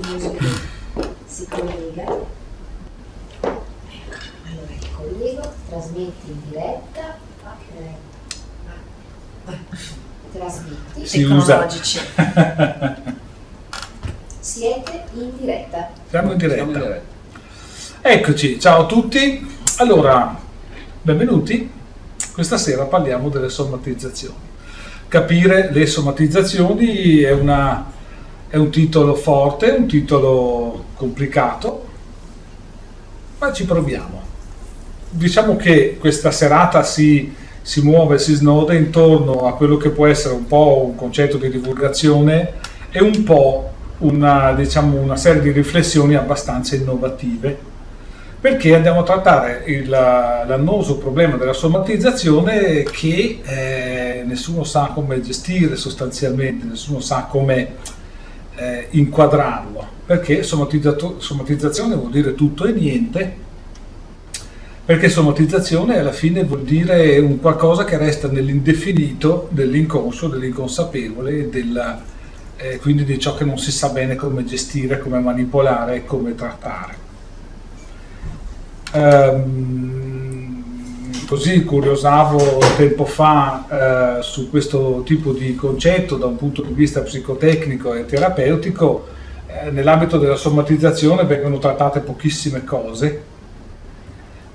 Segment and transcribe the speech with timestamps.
[0.00, 0.30] che
[1.26, 2.02] si collega.
[2.02, 2.22] Ecco,
[3.40, 7.18] allora ti collego, trasmetti in diretta.
[10.32, 11.06] Trasmetti.
[11.06, 11.66] Si usa.
[11.66, 12.00] Tecnologici.
[14.40, 15.90] Siete in diretta.
[16.08, 16.54] Siamo in diretta.
[16.56, 17.12] Siamo in diretta.
[18.00, 19.46] Eccoci, ciao a tutti.
[19.78, 20.38] Allora,
[21.02, 21.70] benvenuti.
[22.32, 24.52] Questa sera parliamo delle somatizzazioni.
[25.08, 27.92] Capire le somatizzazioni è, una-
[28.54, 31.86] è un titolo forte, un titolo complicato,
[33.40, 34.22] ma ci proviamo.
[35.10, 40.34] Diciamo che questa serata si, si muove, si snoda intorno a quello che può essere
[40.34, 42.52] un po' un concetto di divulgazione
[42.92, 47.72] e un po' una, diciamo, una serie di riflessioni abbastanza innovative
[48.40, 55.76] perché andiamo a trattare il- l'annoso problema della somatizzazione che eh, nessuno sa come gestire
[55.76, 57.76] sostanzialmente, nessuno sa come
[58.56, 63.36] eh, inquadrarlo, perché somatizzazione vuol dire tutto e niente,
[64.84, 72.02] perché somatizzazione alla fine vuol dire un qualcosa che resta nell'indefinito dell'inconscio, dell'inconsapevole, della-
[72.56, 77.02] eh, quindi di ciò che non si sa bene come gestire, come manipolare come trattare.
[78.92, 80.03] Ehm,
[81.26, 87.00] così curiosavo tempo fa eh, su questo tipo di concetto da un punto di vista
[87.00, 89.06] psicotecnico e terapeutico.
[89.46, 93.22] eh, nell'ambito della somatizzazione vengono trattate pochissime cose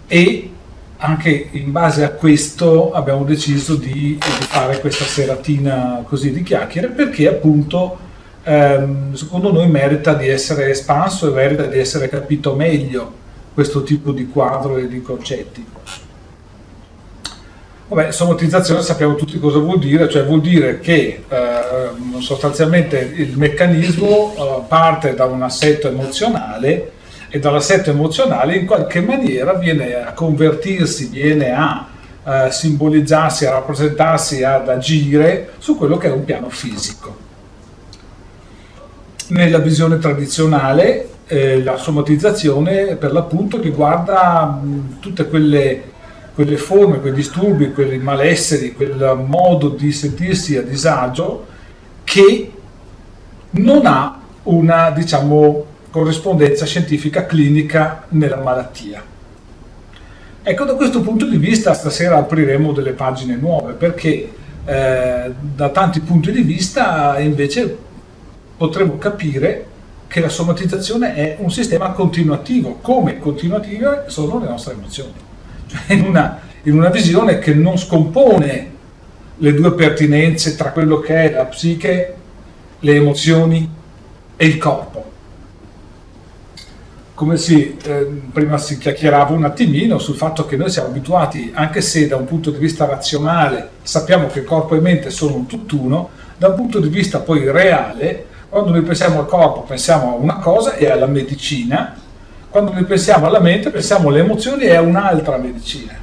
[0.08, 0.52] e
[0.98, 6.90] anche in base a questo abbiamo deciso di, di fare questa seratina così di chiacchiere
[6.90, 7.98] perché appunto
[8.44, 13.14] ehm, secondo noi merita di essere espanso e merita di essere capito meglio
[13.54, 15.66] questo tipo di quadro e di concetti.
[17.90, 24.36] Vabbè, somatizzazione sappiamo tutti cosa vuol dire, cioè vuol dire che ehm, sostanzialmente il meccanismo
[24.38, 26.92] eh, parte da un assetto emozionale
[27.30, 31.88] e dall'assetto emozionale in qualche maniera viene a convertirsi, viene a
[32.24, 37.18] eh, simbolizzarsi, a rappresentarsi, ad agire su quello che è un piano fisico.
[39.30, 45.84] Nella visione tradizionale eh, la somatizzazione per l'appunto riguarda mh, tutte quelle,
[46.40, 51.46] quelle forme, quei disturbi, quei malesseri, quel modo di sentirsi a disagio
[52.06, 52.52] che
[53.50, 59.04] non ha una diciamo, corrispondenza scientifica clinica nella malattia.
[60.42, 64.32] Ecco, da questo punto di vista stasera apriremo delle pagine nuove perché
[64.64, 67.78] eh, da tanti punti di vista invece
[68.56, 69.66] potremo capire
[70.08, 75.28] che la somatizzazione è un sistema continuativo, come continuative sono le nostre emozioni.
[75.70, 78.72] Cioè in una, in una visione che non scompone
[79.38, 82.16] le due pertinenze tra quello che è la psiche,
[82.80, 83.70] le emozioni
[84.36, 85.08] e il corpo.
[87.14, 91.82] Come si, eh, prima si chiacchierava un attimino sul fatto che noi siamo abituati, anche
[91.82, 96.10] se da un punto di vista razionale sappiamo che corpo e mente sono un tutt'uno,
[96.38, 100.38] da un punto di vista poi reale, quando noi pensiamo al corpo pensiamo a una
[100.38, 101.96] cosa e alla medicina,
[102.50, 105.94] quando noi pensiamo alla mente pensiamo alle emozioni a un'altra medicina.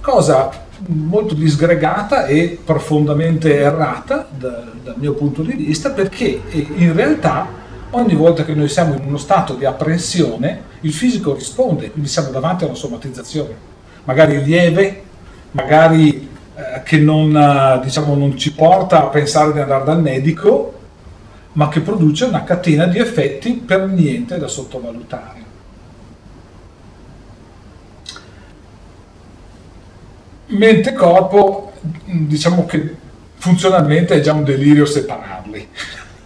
[0.00, 0.50] Cosa
[0.86, 7.46] molto disgregata e profondamente errata da- dal mio punto di vista perché eh, in realtà
[7.90, 12.30] ogni volta che noi siamo in uno stato di apprensione il fisico risponde, quindi siamo
[12.30, 13.54] davanti a una somatizzazione,
[14.04, 15.02] magari lieve,
[15.52, 20.72] magari eh, che non, eh, diciamo, non ci porta a pensare di andare dal medico,
[21.54, 25.42] ma che produce una catena di effetti per niente da sottovalutare.
[30.46, 31.72] Mente e corpo,
[32.04, 32.96] diciamo che
[33.36, 35.68] funzionalmente è già un delirio separarli.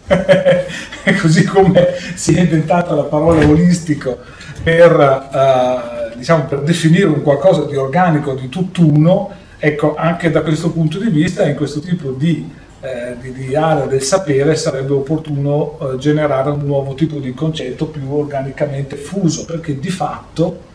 [1.21, 4.19] Così come si è inventata la parola olistico
[4.63, 10.71] per, eh, diciamo, per definire un qualcosa di organico, di tutt'uno, ecco, anche da questo
[10.71, 15.79] punto di vista, in questo tipo di eh, di, di area del sapere sarebbe opportuno
[15.81, 20.67] eh, generare un nuovo tipo di concetto più organicamente fuso, perché di fatto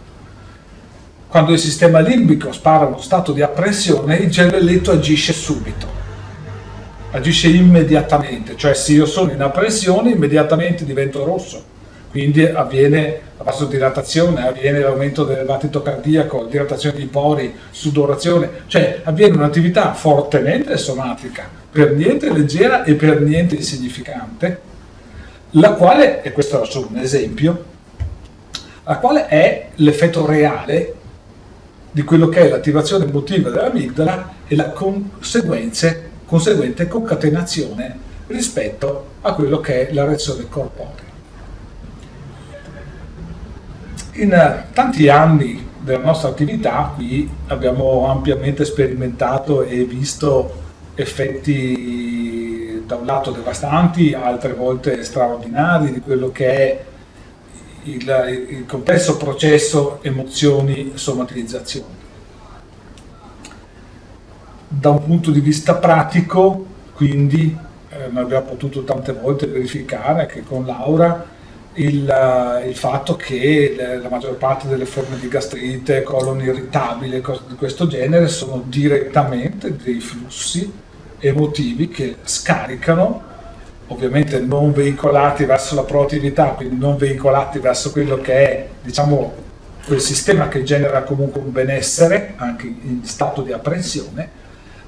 [1.28, 5.88] quando il sistema limbico spara uno stato di apprensione, il cervelletto agisce subito,
[7.12, 11.72] agisce immediatamente, cioè se io sono in apprensione immediatamente divento rosso,
[12.14, 19.36] quindi avviene la vasodilatazione, avviene l'aumento del battito cardiaco, dilatazione di pori, sudorazione, cioè avviene
[19.36, 24.60] un'attività fortemente somatica, per niente leggera e per niente insignificante,
[25.54, 27.66] la quale, e questo è solo un esempio,
[28.84, 30.94] la quale è l'effetto reale
[31.90, 36.12] di quello che è l'attivazione emotiva dell'amigdala e la conseguente
[36.88, 41.13] concatenazione rispetto a quello che è la reazione corporea.
[44.14, 50.62] In tanti anni della nostra attività qui abbiamo ampiamente sperimentato e visto
[50.96, 56.84] effetti da un lato devastanti, altre volte straordinari di quello che è
[57.84, 62.02] il, il complesso processo emozioni-somatizzazione.
[64.68, 67.56] Da un punto di vista pratico, quindi,
[67.90, 71.33] eh, abbiamo potuto tante volte verificare anche con Laura
[71.76, 77.42] il, eh, il, fatto che la maggior parte delle forme di gastrite, colon irritabile, cose
[77.48, 80.72] di questo genere sono direttamente dei flussi
[81.20, 83.22] emotivi che scaricano,
[83.88, 89.42] ovviamente non veicolati verso la proattività, quindi non veicolati verso quello che è, diciamo,
[89.86, 94.30] quel sistema che genera comunque un benessere, anche in stato di apprensione,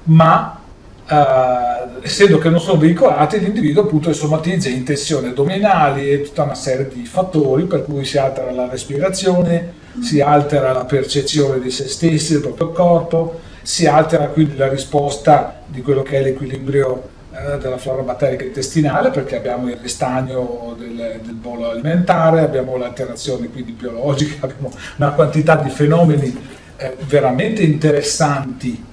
[0.04, 0.60] ma
[1.08, 6.56] Uh, essendo che non sono veicolati, l'individuo appunto somatizza in tensioni addominali e tutta una
[6.56, 11.86] serie di fattori per cui si altera la respirazione, si altera la percezione di se
[11.86, 17.56] stessi, del proprio corpo, si altera quindi la risposta di quello che è l'equilibrio uh,
[17.58, 23.70] della flora batterica intestinale perché abbiamo il ristagno del, del bolo alimentare, abbiamo l'alterazione quindi
[23.70, 26.36] biologica, abbiamo una quantità di fenomeni
[26.78, 28.84] eh, veramente interessanti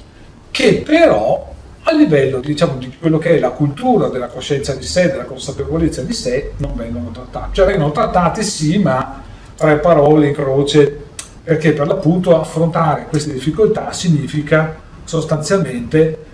[0.51, 1.52] che però
[1.83, 6.01] a livello diciamo, di quello che è la cultura della coscienza di sé, della consapevolezza
[6.01, 7.55] di sé, non vengono trattati.
[7.55, 9.21] Cioè vengono trattati sì, ma
[9.55, 11.01] tre parole in croce,
[11.43, 16.25] perché per l'appunto affrontare queste difficoltà significa sostanzialmente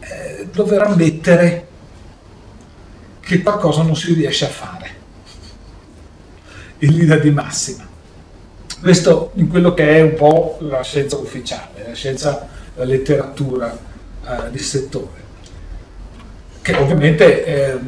[0.00, 1.66] eh, dover ammettere
[3.20, 4.90] che qualcosa non si riesce a fare
[6.78, 7.88] in linea di massima.
[8.80, 13.90] Questo in quello che è un po' la scienza ufficiale, la scienza, la letteratura
[14.26, 15.20] eh, di settore,
[16.62, 17.78] che ovviamente eh,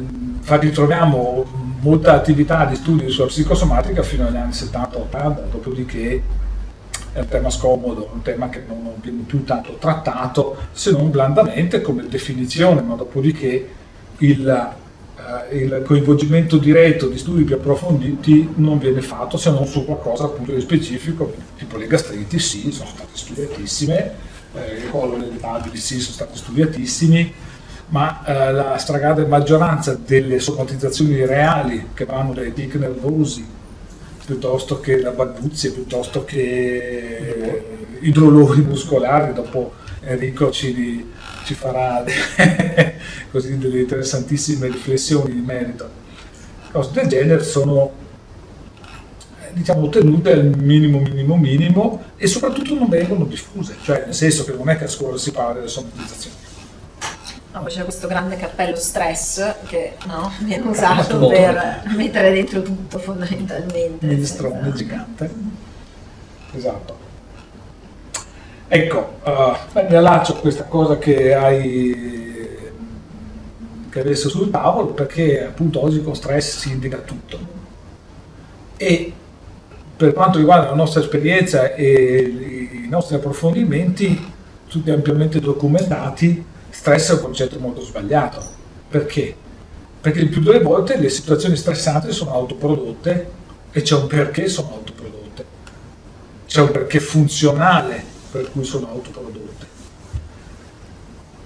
[0.43, 6.21] ritroviamo molta attività di studio sulla psicosomatica fino agli anni 70-80, dopodiché
[7.13, 11.81] è un tema scomodo, un tema che non viene più tanto trattato se non blandamente
[11.81, 13.69] come definizione, ma dopodiché
[14.17, 19.85] il, eh, il coinvolgimento diretto di studi più approfonditi non viene fatto se non su
[19.85, 24.13] qualcosa appunto di specifico, tipo le gastriti sì, sono state studiatissime,
[24.55, 27.33] eh, i colon evitabili sì, sono stati studiatissimi,
[27.87, 33.45] ma eh, la stragrande maggioranza delle somatizzazioni reali che vanno dai tic nervosi
[34.25, 37.63] piuttosto che la balbuzie, piuttosto che
[37.99, 41.11] i dolori muscolari, dopo Enrico ci,
[41.43, 42.03] ci farà
[43.31, 46.03] così delle interessantissime riflessioni in merito.
[46.71, 48.03] Cose del genere sono
[49.55, 54.51] diciamo, ottenute al minimo minimo minimo e soprattutto non vengono diffuse, cioè nel senso che
[54.51, 56.35] non è che a scuola si parla delle somatizzazioni.
[57.53, 64.05] No, c'è questo grande cappello stress che no, viene usato per mettere dentro tutto fondamentalmente.
[64.05, 64.75] Minestrone senza...
[64.75, 65.33] gigante.
[66.53, 67.03] Esatto.
[68.67, 72.13] Ecco, uh, mi allaccio a questa cosa che hai
[73.89, 77.39] che adesso sul tavolo perché appunto oggi con stress si indica tutto.
[78.75, 79.13] E
[79.95, 84.33] per quanto riguarda la nostra esperienza e i nostri approfondimenti,
[84.67, 88.43] tutti ampiamente documentati, stress è un concetto molto sbagliato.
[88.89, 89.35] Perché?
[90.01, 93.31] Perché il più delle volte le situazioni stressanti sono autoprodotte
[93.71, 95.45] e c'è un perché sono autoprodotte.
[96.45, 99.65] C'è un perché funzionale per cui sono autoprodotte.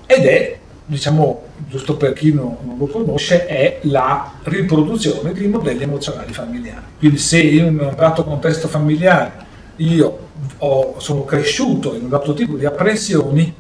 [0.08, 0.59] Ed è
[0.90, 6.86] diciamo, giusto per chi non, non, lo conosce, è la riproduzione di modelli emozionali familiari.
[6.98, 10.28] Quindi se in un dato contesto familiare io
[10.58, 13.54] ho, sono cresciuto in un dato tipo di apprensioni,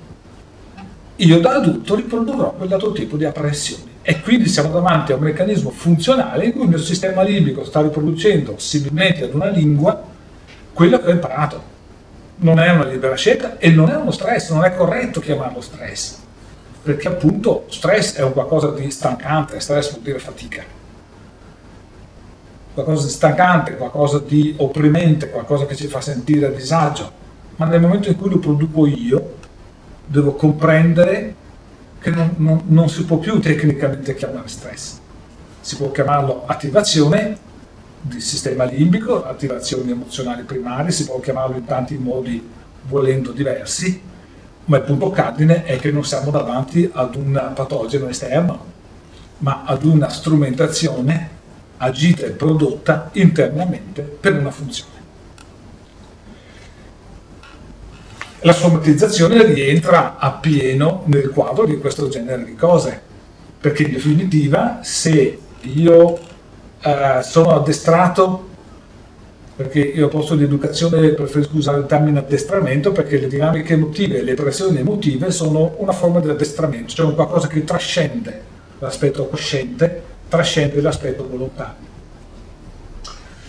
[1.17, 3.87] io da adulto riprodurrò quel dato tipo di apprensioni.
[4.01, 7.81] E quindi siamo davanti a un meccanismo funzionale in cui il mio sistema limbico sta
[7.81, 10.01] riproducendo similmente ad una lingua
[10.73, 11.77] quello che ho imparato.
[12.37, 16.27] Non è una libera scelta e non è uno stress, non è corretto chiamarlo stress
[16.81, 20.63] perché appunto stress è un qualcosa di stancante, stress vuol dire fatica,
[22.73, 27.11] qualcosa di stancante, qualcosa di opprimente, qualcosa che ci fa sentire a disagio,
[27.57, 29.35] ma nel momento in cui lo produco io
[30.05, 31.35] devo comprendere
[31.99, 34.97] che non, non, non si può più tecnicamente chiamare stress,
[35.59, 37.37] si può chiamarlo attivazione
[38.01, 42.49] del sistema limbico, attivazioni emozionali primarie, si può chiamarlo in tanti modi
[42.87, 44.01] volendo diversi,
[44.69, 48.65] ma il punto cardine è che non siamo davanti ad un patogeno esterno,
[49.39, 51.37] ma ad una strumentazione
[51.77, 54.97] agita e prodotta internamente per una funzione.
[58.41, 63.01] La somatizzazione rientra appieno nel quadro di questo genere di cose,
[63.59, 66.19] perché in definitiva se io
[66.79, 68.48] eh, sono addestrato
[69.59, 74.23] perché io posto di educazione preferisco usare il termine addestramento perché le dinamiche emotive e
[74.23, 78.41] le pressioni emotive sono una forma di addestramento, cioè qualcosa che trascende
[78.79, 81.87] l'aspetto cosciente, trascende l'aspetto volontario.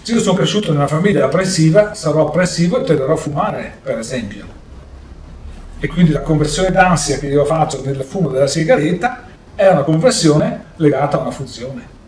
[0.02, 3.97] Se io sono cresciuto in una famiglia oppressiva, sarò oppressivo e tenderò a fumare, per
[4.00, 4.47] esempio.
[5.79, 10.64] E quindi la conversione d'ansia che io faccio nel fumo della sigaretta è una conversione
[10.75, 11.99] legata a una funzione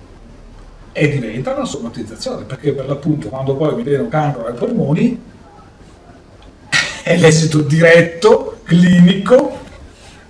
[0.93, 5.21] e diventa una somatizzazione, perché per l'appunto quando poi mi viene un cancro ai polmoni
[7.03, 9.59] è l'esito diretto, clinico,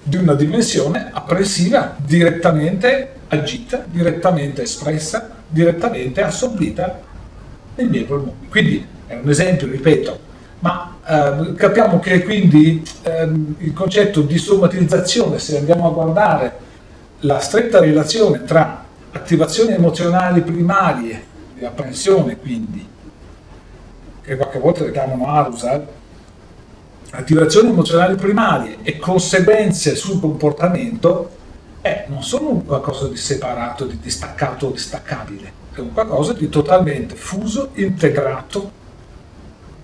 [0.03, 7.01] di una dimensione appressiva direttamente agita, direttamente espressa, direttamente assorbita
[7.77, 8.49] nei miei polmoni.
[8.49, 10.19] Quindi è un esempio, ripeto,
[10.61, 16.71] ma eh, capiamo che quindi eh, il concetto di somatizzazione, se andiamo a guardare
[17.21, 18.82] la stretta relazione tra
[19.13, 22.87] attivazioni emozionali primarie di apprensione quindi,
[24.23, 25.87] che qualche volta le chiamano arousal,
[27.11, 31.31] attivazioni emozionali primarie e conseguenze sul comportamento
[31.83, 37.71] eh, non sono qualcosa di separato, di distaccato o distaccabile, è qualcosa di totalmente fuso,
[37.75, 38.81] integrato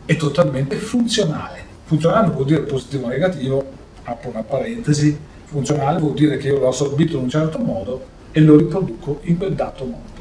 [0.07, 1.67] e totalmente funzionale.
[1.85, 3.67] Funzionale vuol dire positivo o negativo,
[4.05, 8.41] apro una parentesi, funzionale vuol dire che io l'ho assorbito in un certo modo e
[8.41, 10.17] lo riproduco in quel dato modo.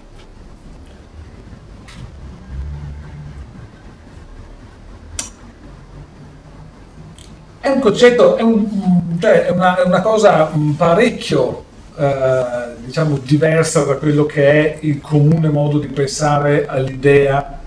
[7.60, 13.84] È un concetto, è, un, cioè è, una, è una, cosa parecchio eh, diciamo, diversa
[13.84, 17.60] da quello che è il comune modo di pensare all'idea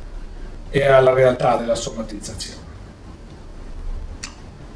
[0.71, 2.60] e alla realtà della somatizzazione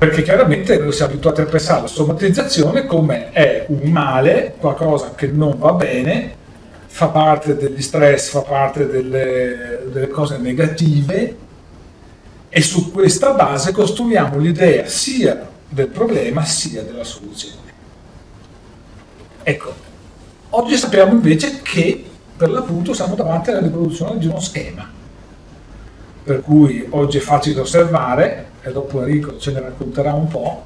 [0.05, 5.29] perché chiaramente noi siamo abituati a pensare alla somatizzazione come è un male, qualcosa che
[5.29, 6.35] non va bene,
[6.87, 11.37] fa parte degli stress, fa parte delle, delle cose negative
[12.51, 17.73] e su questa base costruiamo l'idea sia del problema sia della soluzione.
[19.43, 19.73] Ecco,
[20.51, 22.05] oggi sappiamo invece che
[22.37, 24.87] per l'appunto siamo davanti alla riproduzione di uno schema,
[26.25, 30.65] per cui oggi è facile osservare e dopo Enrico ce ne racconterà un po',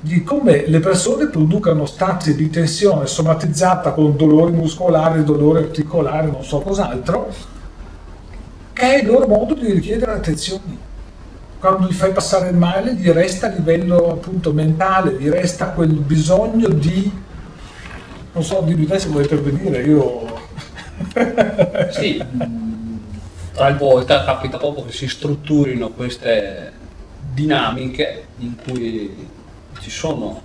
[0.00, 6.42] di come le persone producano stati di tensione somatizzata con dolori muscolari, dolori articolari, non
[6.42, 7.32] so cos'altro,
[8.72, 10.86] che è il loro modo di richiedere attenzione.
[11.60, 15.92] Quando gli fai passare il male, gli resta a livello appunto mentale, gli resta quel
[15.92, 17.10] bisogno di,
[18.32, 20.26] non so, di te se vuoi intervenire, io...
[21.90, 22.24] sì,
[23.52, 26.77] talvolta capita proprio che si strutturino queste
[27.38, 29.28] dinamiche in cui
[29.80, 30.42] ci sono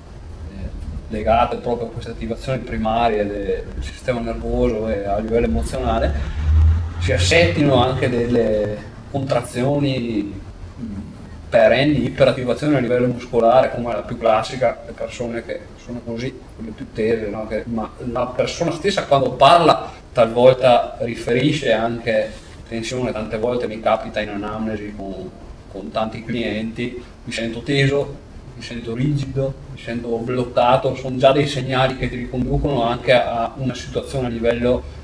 [0.52, 0.70] eh,
[1.10, 6.14] legate proprio a queste attivazioni primarie del, sistema nervoso e a livello emozionale,
[7.00, 8.78] si assettino anche delle
[9.10, 10.42] contrazioni
[11.50, 16.72] perenni, iperattivazioni a livello muscolare, come la più classica, le persone che sono così, quelle
[16.72, 17.48] più tese, no?
[17.48, 22.32] che, ma la persona stessa quando parla talvolta riferisce anche
[22.68, 25.30] tensione, tante volte mi capita in anamnesi con
[25.74, 28.16] con tanti clienti, mi sento teso,
[28.56, 33.54] mi sento rigido, mi sento bloccato, sono già dei segnali che ti riconducono anche a
[33.58, 35.02] una situazione a livello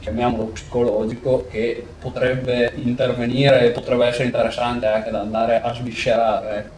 [0.00, 6.70] chiamiamolo psicologico che potrebbe intervenire e potrebbe essere interessante anche da andare a sviscerare.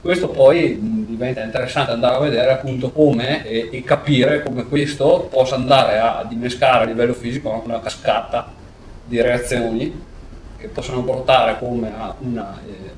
[0.00, 5.56] Questo poi diventa interessante andare a vedere appunto come e, e capire come questo possa
[5.56, 8.52] andare a dinescare a livello fisico una cascata
[9.04, 10.04] di reazioni
[10.56, 12.90] che possono portare come a una eh,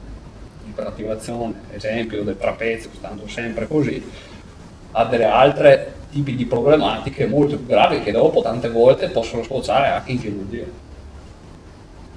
[0.69, 4.03] iperattivazione, esempio del trapezio, stando sempre così,
[4.93, 9.88] a delle altre tipi di problematiche molto più gravi che dopo tante volte possono sfociare
[9.88, 10.65] anche in chirurgia.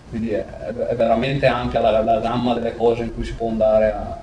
[0.09, 3.91] Quindi è, è veramente ampia la, la, gamma delle cose in cui si può andare
[3.91, 4.19] a,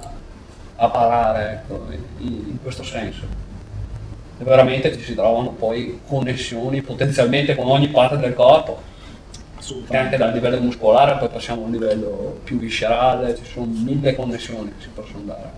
[0.77, 1.87] a parare ecco,
[2.19, 3.47] in, in questo senso
[4.45, 8.81] veramente ci si trovano poi connessioni potenzialmente con ogni parte del corpo
[9.89, 14.15] e anche dal livello muscolare poi passiamo a un livello più viscerale, ci sono mille
[14.15, 15.51] connessioni che si possono andare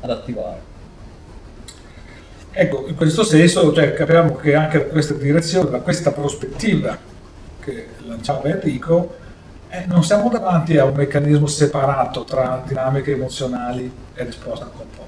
[0.00, 0.76] ad attivare.
[2.50, 6.96] Ecco, in questo senso cioè, capiamo che anche da questa direzione, da questa prospettiva
[7.60, 9.16] che lanciava Enrico,
[9.68, 15.06] eh, non siamo davanti a un meccanismo separato tra dinamiche emozionali e risposta al comportamento.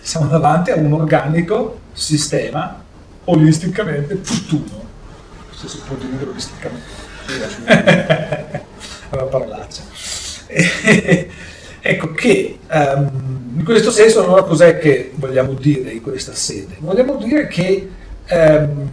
[0.00, 2.82] Siamo davanti a un organico sistema
[3.24, 4.84] olisticamente tutt'uno,
[5.50, 7.05] se si può dire olisticamente
[9.10, 9.82] una parolaccia.
[11.80, 16.76] ecco che um, in questo senso allora cos'è che vogliamo dire in questa sede?
[16.78, 17.88] Vogliamo dire che
[18.30, 18.90] um,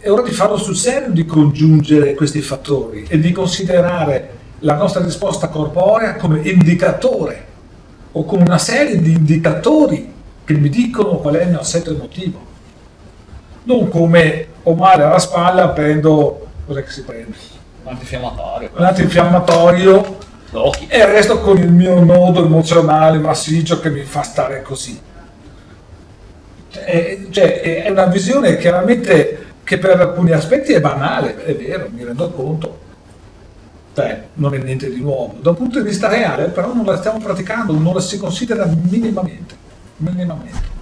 [0.00, 5.02] è ora di farlo sul serio di congiungere questi fattori e di considerare la nostra
[5.02, 7.46] risposta corporea come indicatore
[8.12, 10.12] o come una serie di indicatori
[10.44, 12.50] che mi dicono qual è il mio assetto emotivo.
[13.64, 17.36] Non come ho male alla spalla, prendo, cos'è che si prende?
[17.84, 18.70] Antinfiammatorio.
[18.76, 20.18] Un antinfiammatorio
[20.50, 20.86] L'occhio.
[20.88, 25.00] e resto con il mio nodo emozionale massiccio che mi fa stare così.
[26.70, 32.04] È, cioè, è una visione chiaramente che per alcuni aspetti è banale, è vero, mi
[32.04, 32.80] rendo conto.
[33.94, 35.36] Beh, non è niente di nuovo.
[35.40, 38.64] Da un punto di vista reale, però non la stiamo praticando, non la si considera
[38.66, 39.54] minimamente.
[39.98, 40.80] minimamente.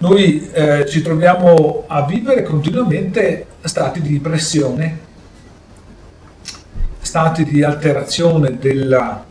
[0.00, 4.98] Noi eh, ci troviamo a vivere continuamente stati di pressione,
[7.00, 9.22] stati di alterazione della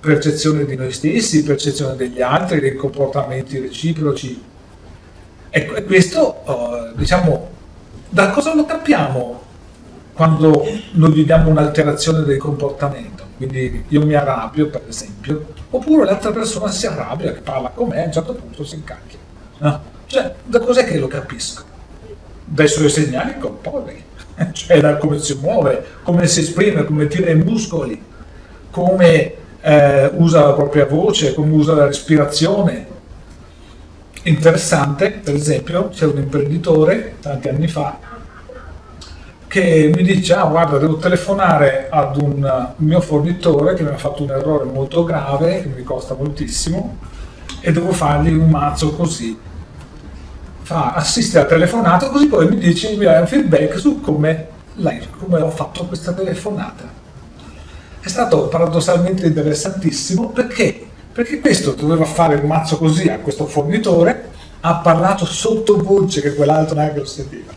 [0.00, 4.42] percezione di noi stessi, percezione degli altri, dei comportamenti reciproci.
[5.50, 7.50] Ecco, e questo, eh, diciamo,
[8.08, 9.40] da cosa lo capiamo
[10.14, 13.22] quando noi viviamo un'alterazione del comportamento?
[13.36, 18.02] Quindi io mi arrabbio, per esempio, oppure l'altra persona si arrabbia, che parla con me,
[18.02, 19.18] a un certo punto si incacchia.
[19.58, 19.96] No?
[20.08, 21.62] Cioè, da cos'è che lo capisco?
[22.42, 24.02] Dai suoi segnali corporei,
[24.52, 28.02] cioè da come si muove, come si esprime, come tira i muscoli,
[28.70, 32.86] come eh, usa la propria voce, come usa la respirazione.
[34.22, 37.98] Interessante, per esempio, c'è un imprenditore tanti anni fa
[39.46, 44.22] che mi dice, ah guarda, devo telefonare ad un mio fornitore che mi ha fatto
[44.22, 46.96] un errore molto grave, che mi costa moltissimo,
[47.60, 49.38] e devo fargli un mazzo così
[50.68, 54.48] fa, assiste alla telefonata, così poi mi dice, mi dai un feedback su come,
[55.18, 56.84] come ho fatto questa telefonata.
[58.00, 60.86] È stato paradossalmente interessantissimo perché?
[61.10, 64.28] Perché questo doveva fare un mazzo così a questo fornitore,
[64.60, 67.50] ha parlato sottovoce che quell'altro neanche lo sentiva.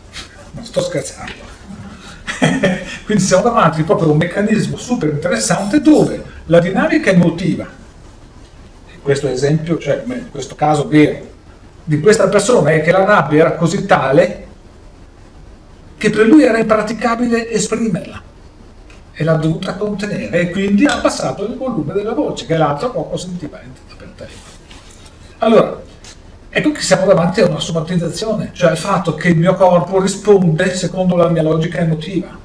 [0.52, 1.50] Non sto scherzando.
[3.04, 7.64] Quindi siamo davanti proprio a un meccanismo super interessante dove la dinamica emotiva,
[8.94, 11.31] in questo esempio, cioè in questo caso vero,
[11.84, 14.46] di questa persona è che la rabbia era così tale
[15.96, 18.22] che per lui era impraticabile esprimerla
[19.12, 23.16] e l'ha dovuta contenere e quindi ha abbassato il volume della voce che l'altro poco
[23.16, 23.58] sentiva
[23.96, 24.50] per telefono.
[25.38, 25.82] Allora,
[26.48, 30.74] ecco che siamo davanti a una somatizzazione, cioè al fatto che il mio corpo risponde
[30.74, 32.36] secondo la mia logica emotiva,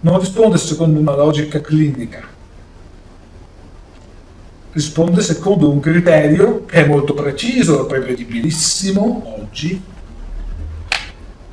[0.00, 2.38] non risponde secondo una logica clinica
[4.72, 9.82] risponde secondo un criterio che è molto preciso, prevedibilissimo oggi,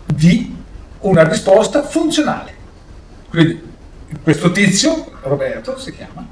[0.05, 0.55] di
[0.99, 2.53] una risposta funzionale.
[3.29, 3.61] Quindi
[4.23, 6.25] questo tizio, Roberto si chiama,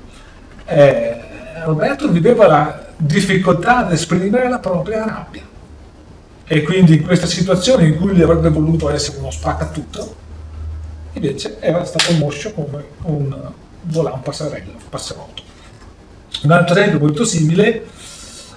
[0.65, 1.24] eh,
[1.63, 5.43] Roberto viveva la difficoltà ad esprimere la propria rabbia
[6.48, 10.15] e quindi in questa situazione in cui gli avrebbe voluto essere uno spaccatutto,
[11.13, 13.52] invece era stato moscio come un
[14.21, 15.45] passarello, un passerotto.
[16.43, 17.86] Un altro esempio molto simile,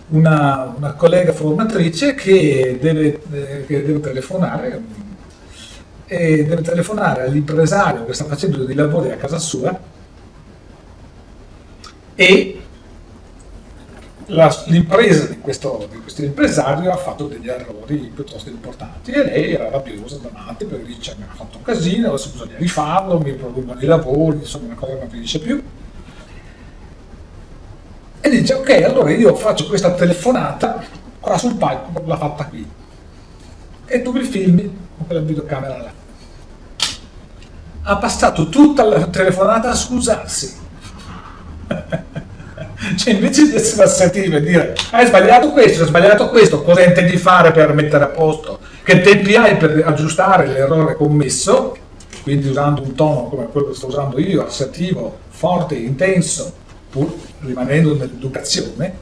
[0.08, 4.82] una, una collega formatrice che deve, eh, che deve telefonare
[6.06, 9.78] e deve telefonare all'impresario che sta facendo dei lavori a casa sua
[12.14, 12.62] e
[14.26, 19.52] la, l'impresa di questo, di questo, impresario ha fatto degli errori piuttosto importanti e lei
[19.52, 23.80] era rabbiosa davanti perché dice mi ha fatto un casino, adesso bisogna rifarlo, mi producono
[23.80, 25.62] i lavori, insomma una cosa che non finisce più
[28.20, 30.82] e dice ok allora io faccio questa telefonata
[31.20, 32.66] qua sul palco l'ha fatta qui.
[33.86, 34.62] E tu mi filmi
[34.96, 35.92] con quella videocamera là.
[37.82, 40.56] Ha passato tutta la telefonata a scusarsi.
[42.96, 47.16] Cioè invece di essere assertivo e dire hai sbagliato questo, hai sbagliato questo cosa intendi
[47.16, 48.60] fare per mettere a posto?
[48.84, 51.76] Che tempi hai per aggiustare l'errore commesso?
[52.22, 56.52] Quindi usando un tono come quello che sto usando io assertivo, forte, intenso
[56.90, 58.98] pur rimanendo nell'educazione,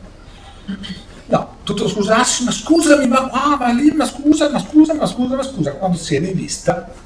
[1.27, 5.37] no, tutto scusarsi, ma scusami, ma qua, ma lì, ma scusa, ma scusa, ma scusa,
[5.37, 7.05] ma scusa, quando si è rivista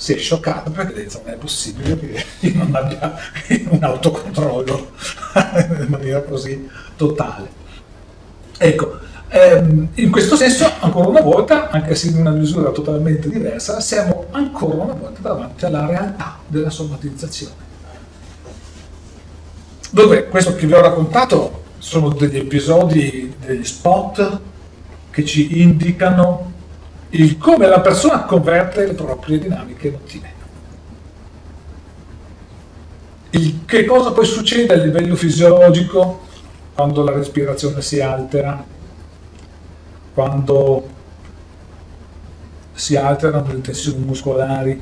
[0.00, 3.14] si è scioccato perché non è possibile che io non abbia
[3.68, 4.92] un autocontrollo
[5.78, 7.58] in maniera così totale.
[8.56, 13.80] Ecco, ehm, in questo senso, ancora una volta, anche se in una misura totalmente diversa,
[13.80, 17.69] siamo ancora una volta davanti alla realtà della somatizzazione
[19.90, 24.40] dove questo che vi ho raccontato sono degli episodi, degli spot
[25.10, 26.52] che ci indicano
[27.10, 30.38] il come la persona converte le proprie dinamiche emotive.
[33.30, 36.28] Il che cosa poi succede a livello fisiologico
[36.74, 38.64] quando la respirazione si altera,
[40.14, 40.88] quando
[42.72, 44.80] si alterano le tensioni muscolari,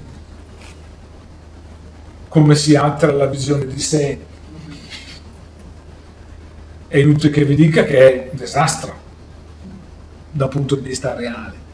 [2.29, 4.27] come si altera la visione di sé.
[6.89, 8.95] È inutile che vi dica che è un disastro
[10.31, 11.67] dal punto di vista reale.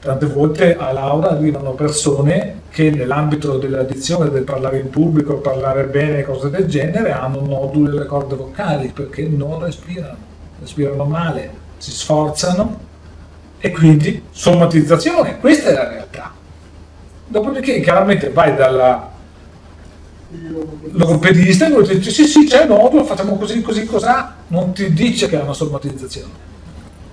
[0.00, 5.84] Tante volte a Laura arrivano persone che nell'ambito della dizione, del parlare in pubblico, parlare
[5.84, 10.16] bene, cose del genere, hanno noduli alle corde vocali perché non respirano,
[10.60, 12.80] respirano male, si sforzano
[13.58, 16.32] e quindi somatizzazione, questa è la realtà.
[17.26, 19.12] Dopodiché chiaramente vai dalla
[20.92, 25.28] logopedista e lui dice sì sì c'è nodulo, facciamo così così cos'ha, non ti dice
[25.28, 26.32] che è una somatizzazione,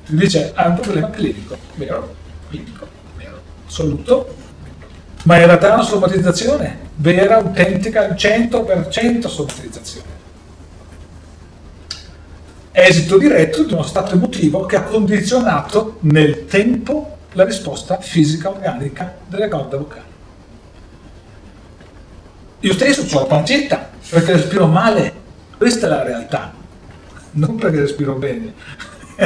[0.05, 2.15] ti dice è un problema clinico, vero?
[2.49, 3.39] Clinico, vero?
[3.67, 4.36] Assoluto,
[5.23, 10.19] ma in realtà è una somatizzazione vera, autentica, al 100% somatizzazione.
[12.71, 19.17] Esito diretto di uno stato emotivo che ha condizionato nel tempo la risposta fisica organica
[19.27, 20.11] delle corde vocali.
[22.62, 25.13] Io stesso ho la pancetta perché respiro male,
[25.58, 26.54] questa è la realtà,
[27.32, 28.54] non perché respiro bene.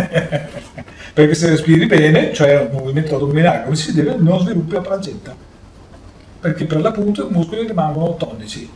[1.13, 5.53] perché se respiri bene, cioè un movimento addominale come si deve, non sviluppi la pancetta
[6.45, 8.69] perché per l'appunto i muscoli rimangono tonici.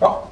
[0.00, 0.30] No,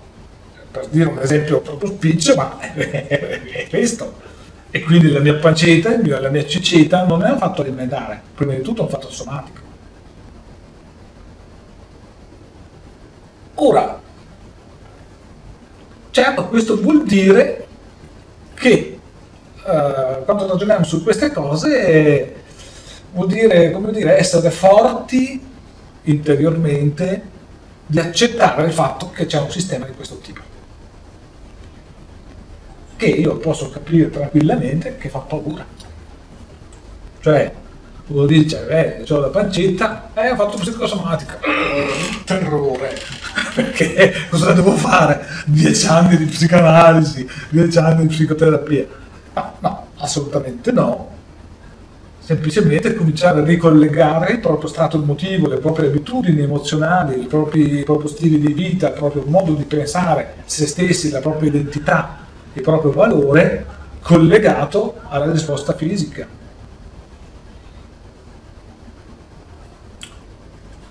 [0.72, 4.28] per dire un esempio proprio spiccio, ma è questo.
[4.72, 8.62] E quindi la mia pancetta, la mia ceceta non è un fatto alimentare, prima di
[8.62, 9.60] tutto è un fatto somatico.
[13.62, 14.00] Ora,
[16.10, 17.66] certo questo vuol dire
[18.54, 18.98] che
[19.66, 22.36] eh, quando ragioniamo su queste cose
[23.12, 25.46] vuol dire, dire, essere forti
[26.04, 27.22] interiormente
[27.84, 30.40] di accettare il fatto che c'è un sistema di questo tipo.
[32.96, 35.66] Che io posso capire tranquillamente che fa paura.
[37.20, 37.52] Cioè,
[38.10, 41.38] uno dice, eh, ho la pancetta, eh, ho fatto psicosomatica.
[42.24, 42.98] Terrore.
[43.54, 45.24] Perché cosa devo fare?
[45.46, 48.86] Dieci anni di psicanalisi, dieci anni di psicoterapia.
[49.34, 51.18] No, no, assolutamente no
[52.30, 57.82] semplicemente cominciare a ricollegare il proprio stato emotivo, le proprie abitudini emozionali, il proprio, il
[57.82, 62.18] proprio stile di vita, il proprio modo di pensare se stessi, la propria identità,
[62.52, 63.66] il proprio valore
[64.00, 66.24] collegato alla risposta fisica.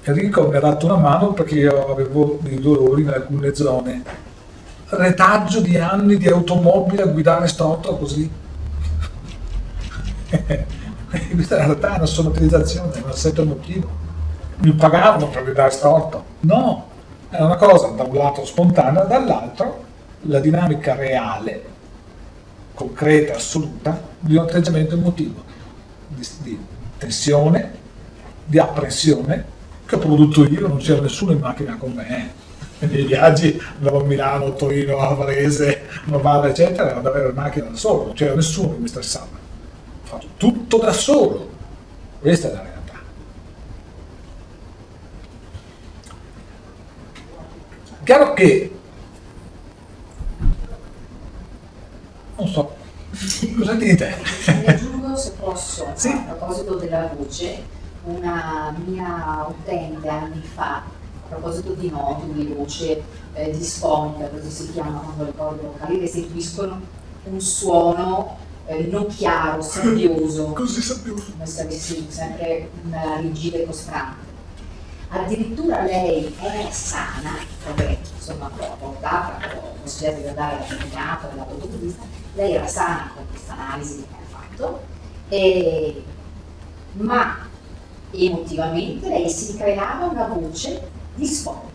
[0.09, 4.03] Enrico mi ha dato una mano perché io avevo dei dolori in alcune zone.
[4.89, 8.29] Retaggio di anni di automobile a guidare storto così.
[11.33, 13.87] questa in realtà è una somatizzazione, è un assetto emotivo.
[14.57, 16.23] Mi pagavano per guidare storto?
[16.41, 16.87] No,
[17.29, 19.85] è una cosa da un lato spontanea, dall'altro
[20.23, 21.63] la dinamica reale,
[22.73, 25.43] concreta, assoluta, di un atteggiamento emotivo,
[26.07, 26.65] di, di
[26.97, 27.77] tensione,
[28.45, 29.57] di apprensione,
[29.89, 32.47] che ho prodotto io, non c'era nessuno in macchina con me.
[32.77, 37.65] Nei miei viaggi andavo a Milano, Torino, a Varese, Novara, eccetera, ad avere la macchina
[37.65, 39.39] da solo, non c'era nessuno che mi stressava
[40.03, 41.49] fatto tutto da solo.
[42.19, 42.93] Questa è la realtà.
[48.03, 48.71] Chiaro che
[52.37, 52.75] non so,
[53.57, 54.15] cosa dite?
[54.45, 56.07] Mi aggiungo se posso, sì.
[56.07, 57.63] a proposito della voce,
[58.03, 60.83] una mia utente anni fa, a
[61.27, 66.81] proposito di noduli, voce eh, disfonica, così si chiama quando le corde vocali restituiscono
[67.23, 71.31] un suono eh, non chiaro, sabbioso, Così sabbioso.
[71.31, 74.27] come se avessi sempre una rigida e costante.
[75.09, 77.31] Addirittura lei era sana,
[77.65, 81.97] vabbè, insomma, l'ho portata, l'ho di andare alla pediatra, alla dottoressa,
[82.35, 84.81] lei era sana con questa analisi che ha fatto,
[85.29, 86.03] e,
[86.91, 87.48] ma
[88.11, 91.67] emotivamente lei si creava una voce disfonica.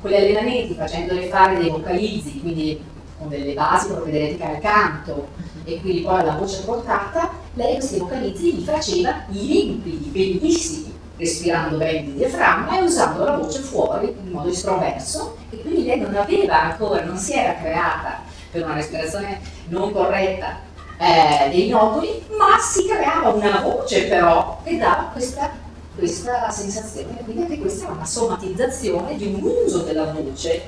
[0.00, 2.80] Con gli allenamenti, facendole fare dei vocalizzi, quindi
[3.18, 5.28] con delle basi propedeutica al canto,
[5.64, 11.98] e quindi poi la voce portata, lei questi vocalizzi li faceva limpidi, bellissimi, respirando bene
[11.98, 16.62] il diaframma e usando la voce fuori in modo estroverso e quindi lei non aveva
[16.62, 20.60] ancora, non si era creata per una respirazione non corretta
[20.98, 25.50] eh, dei noduli, ma si creava una voce però che dava questa,
[25.94, 30.62] questa sensazione, quindi anche questa è una somatizzazione di un uso della voce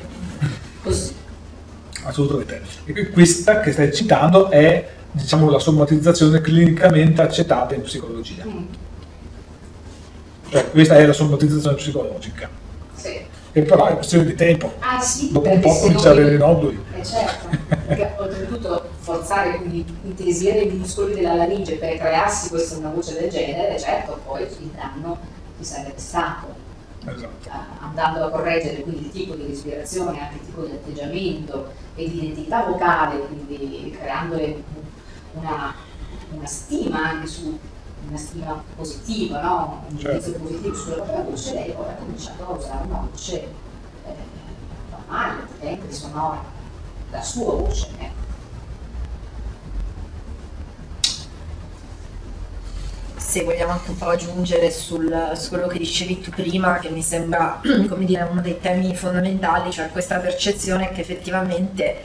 [0.82, 1.20] così
[2.04, 2.68] assolutamente.
[2.84, 8.44] E questa che stai citando è diciamo, la somatizzazione clinicamente accettata in psicologia.
[8.46, 8.64] Mm.
[10.50, 12.48] Cioè, questa è la somatizzazione psicologica.
[12.94, 13.20] Sì.
[13.52, 14.74] Che però è questione di tempo.
[14.80, 16.82] Ah sì, Dopo un po' se comincia a avere i noduli.
[16.96, 17.48] Eh certo,
[19.10, 23.30] perché oltretutto forzare, quindi intesire i muscoli della laringe per crearsi questa una voce del
[23.30, 25.18] genere, certo, poi il danno
[25.58, 26.68] ci sarebbe stato.
[27.02, 27.48] Esatto.
[27.48, 32.08] eh, andando a correggere quindi il tipo di respirazione, anche il tipo di atteggiamento e
[32.08, 34.62] di identità vocale, quindi creandole
[35.32, 35.74] una,
[36.30, 37.58] una stima anche su
[38.06, 39.84] una stima positiva, no?
[39.88, 40.38] un giudizio Certo.
[40.40, 43.34] positivo sulla propria voce, lei poi ha cominciato a usare una voce
[44.06, 44.14] eh,
[44.90, 46.42] normale, potente, sonora,
[47.10, 47.88] la sua voce.
[47.98, 48.19] ecco.
[53.30, 57.00] Se vogliamo anche un po' aggiungere sul, su quello che dicevi tu prima, che mi
[57.00, 62.02] sembra come dire, uno dei temi fondamentali, cioè questa percezione che effettivamente è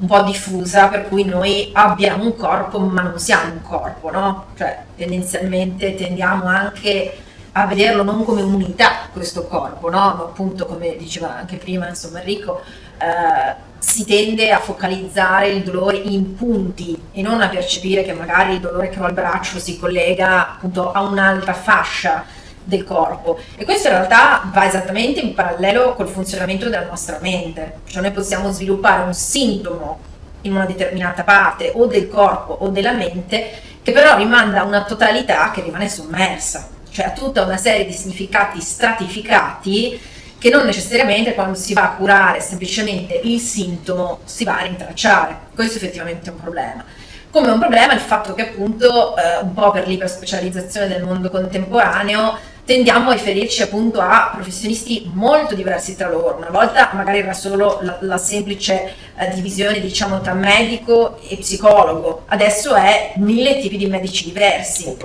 [0.00, 4.48] un po' diffusa, per cui noi abbiamo un corpo ma non siamo un corpo, no?
[4.54, 7.16] Cioè tendenzialmente tendiamo anche
[7.52, 9.98] a vederlo non come unità questo corpo, no?
[9.98, 12.60] Ma appunto come diceva anche prima insomma Enrico,
[12.98, 18.54] eh, si tende a focalizzare il dolore in punti e non a percepire che magari
[18.54, 22.24] il dolore che ho al braccio si collega appunto a un'altra fascia
[22.64, 23.38] del corpo.
[23.56, 28.10] E questo in realtà va esattamente in parallelo col funzionamento della nostra mente, cioè noi
[28.10, 30.00] possiamo sviluppare un sintomo
[30.42, 34.82] in una determinata parte o del corpo o della mente che però rimanda a una
[34.82, 40.00] totalità che rimane sommersa, cioè a tutta una serie di significati stratificati
[40.46, 45.36] che non necessariamente quando si va a curare semplicemente il sintomo si va a rintracciare.
[45.52, 46.84] Questo effettivamente è un problema.
[47.30, 52.38] Come un problema il fatto che appunto eh, un po' per l'iperspecializzazione del mondo contemporaneo
[52.64, 56.36] tendiamo a riferirci appunto a professionisti molto diversi tra loro.
[56.36, 62.22] Una volta magari era solo la, la semplice eh, divisione diciamo tra medico e psicologo,
[62.26, 64.96] adesso è mille tipi di medici diversi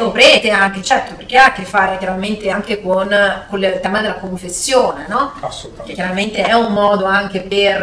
[0.00, 0.50] O prete.
[0.50, 3.08] anche, certo, perché ha a che fare chiaramente anche con,
[3.48, 5.32] con il tema della confessione, no?
[5.38, 5.94] Che Assolutamente.
[5.94, 7.82] chiaramente è un modo anche per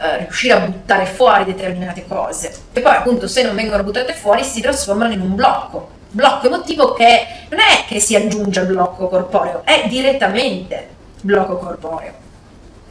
[0.00, 2.54] eh, riuscire a buttare fuori determinate cose.
[2.72, 5.98] E poi appunto se non vengono buttate fuori si trasformano in un blocco.
[6.12, 10.88] Blocco emotivo che non è che si aggiunge al blocco corporeo, è direttamente
[11.20, 12.12] blocco corporeo.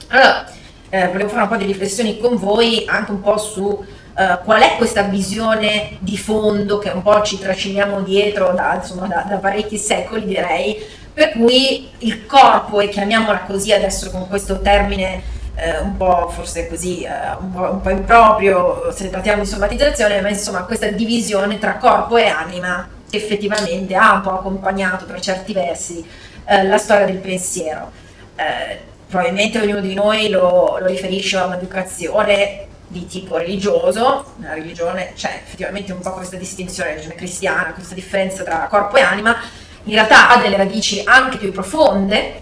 [0.10, 0.46] Allora,
[0.90, 3.86] eh, volevo fare un po' di riflessioni con voi anche un po' su
[4.20, 9.08] eh, qual è questa visione di fondo che un po' ci trasciniamo dietro da, insomma,
[9.08, 14.60] da, da parecchi secoli, direi, per cui il corpo, e chiamiamola così adesso con questo
[14.60, 15.22] termine
[15.56, 20.20] eh, un po' forse così, eh, un, po', un po' improprio se trattiamo di somatizzazione,
[20.20, 25.22] ma insomma questa divisione tra corpo e anima che effettivamente ha un po' accompagnato per
[25.22, 26.06] certi versi
[26.46, 27.90] eh, la storia del pensiero.
[28.36, 35.14] Eh, probabilmente ognuno di noi lo, lo riferisce a un'educazione di tipo religioso, nella religione
[35.16, 39.36] c'è effettivamente un po' questa distinzione, religione cristiana, questa differenza tra corpo e anima,
[39.84, 42.42] in realtà ha delle radici anche più profonde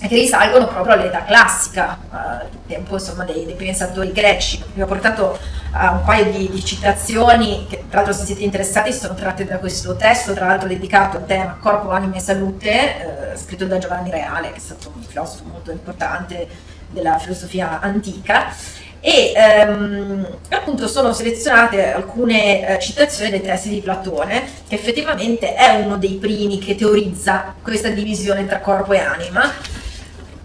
[0.00, 4.62] che risalgono proprio all'età classica, al tempo insomma, dei, dei pensatori greci.
[4.74, 5.38] Vi ho portato
[5.72, 9.58] uh, un paio di, di citazioni che tra l'altro se siete interessati sono tratte da
[9.58, 14.10] questo testo, tra l'altro dedicato al tema corpo, anima e salute, eh, scritto da Giovanni
[14.10, 16.46] Reale, che è stato un filosofo molto importante
[16.90, 18.54] della filosofia antica
[19.00, 25.76] e ehm, appunto sono selezionate alcune eh, citazioni dei testi di Platone, che effettivamente è
[25.76, 29.52] uno dei primi che teorizza questa divisione tra corpo e anima,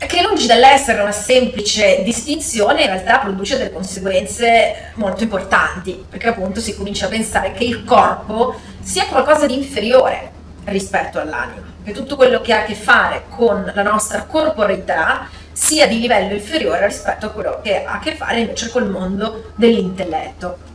[0.05, 6.59] che lungi dall'essere una semplice distinzione, in realtà produce delle conseguenze molto importanti, perché appunto
[6.59, 10.31] si comincia a pensare che il corpo sia qualcosa di inferiore
[10.65, 15.87] rispetto all'anima, che tutto quello che ha a che fare con la nostra corporeità sia
[15.87, 20.71] di livello inferiore rispetto a quello che ha a che fare invece col mondo dell'intelletto.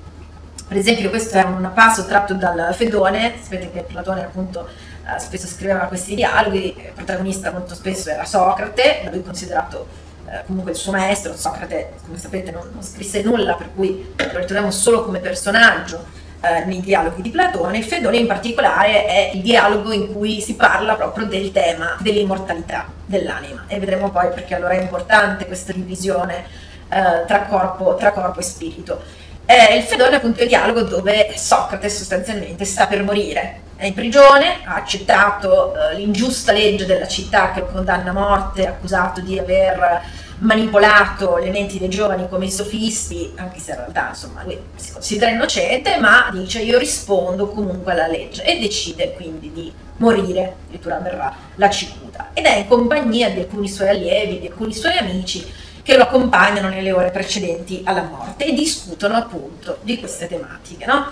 [0.66, 5.46] Per esempio questo è un passo tratto dal Fedone, sapete che Platone appunto eh, spesso
[5.46, 9.86] scriveva questi dialoghi, il protagonista molto spesso era Socrate, da lui considerato
[10.26, 14.38] eh, comunque il suo maestro, Socrate come sapete non, non scrisse nulla per cui lo
[14.38, 16.04] ritroviamo solo come personaggio
[16.40, 20.94] eh, nei dialoghi di Platone, Fedone in particolare è il dialogo in cui si parla
[20.94, 26.44] proprio del tema dell'immortalità dell'anima e vedremo poi perché allora è importante questa divisione
[26.88, 29.02] eh, tra, corpo, tra corpo e spirito.
[29.46, 33.94] Eh, il Fedone è appunto il dialogo dove Socrate sostanzialmente sta per morire, è in
[33.94, 39.38] prigione, ha accettato eh, l'ingiusta legge della città che lo condanna a morte, accusato di
[39.38, 40.02] aver
[40.40, 44.92] manipolato le menti dei giovani come i sofisti, anche se in realtà insomma lui si
[44.92, 50.98] considera innocente, ma dice io rispondo comunque alla legge e decide quindi di morire, addirittura
[50.98, 55.44] verrà la cicuta ed è in compagnia di alcuni suoi allievi, di alcuni suoi amici
[55.82, 61.10] che lo accompagnano nelle ore precedenti alla morte e discutono appunto di queste tematiche, no?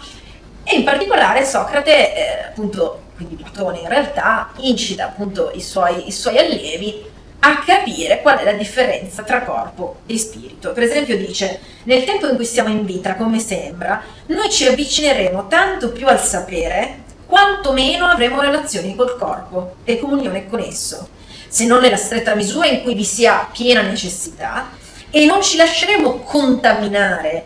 [0.63, 6.13] E in particolare Socrate, eh, appunto, quindi Platone in realtà, incita appunto i suoi, i
[6.13, 7.05] suoi allievi
[7.41, 10.73] a capire qual è la differenza tra corpo e spirito.
[10.73, 15.47] Per esempio dice, nel tempo in cui siamo in vita, come sembra, noi ci avvicineremo
[15.47, 21.09] tanto più al sapere, quanto meno avremo relazioni col corpo e comunione con esso.
[21.49, 24.69] se non nella stretta misura in cui vi sia piena necessità,
[25.11, 27.45] e non ci lasceremo contaminare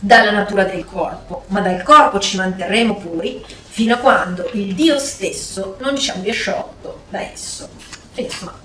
[0.00, 4.98] dalla natura del corpo, ma dal corpo ci manterremo puri fino a quando il Dio
[4.98, 7.68] stesso non ci abbia sciolto da esso.
[8.14, 8.58] E insomma,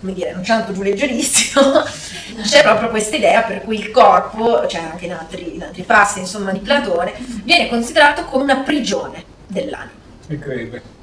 [0.00, 1.82] come dire, non c'è tanto giù leggerissimo,
[2.42, 6.20] c'è proprio questa idea per cui il corpo, cioè anche in altri, in altri passi
[6.20, 9.90] insomma, di Platone, viene considerato come una prigione dell'anima.
[10.28, 10.96] E crede.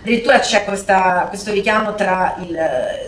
[0.00, 2.58] Addirittura c'è questa, questo richiamo tra il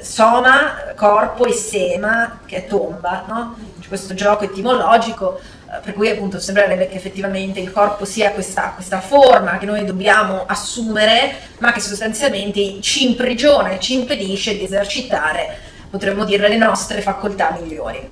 [0.01, 3.57] soma, corpo, e sema, che è tomba, no?
[3.79, 8.73] C'è questo gioco etimologico eh, per cui appunto sembrerebbe che effettivamente il corpo sia questa,
[8.75, 14.65] questa, forma che noi dobbiamo assumere, ma che sostanzialmente ci imprigiona e ci impedisce di
[14.65, 15.59] esercitare,
[15.91, 18.09] potremmo dire, le nostre facoltà migliori.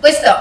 [0.00, 0.34] Questo,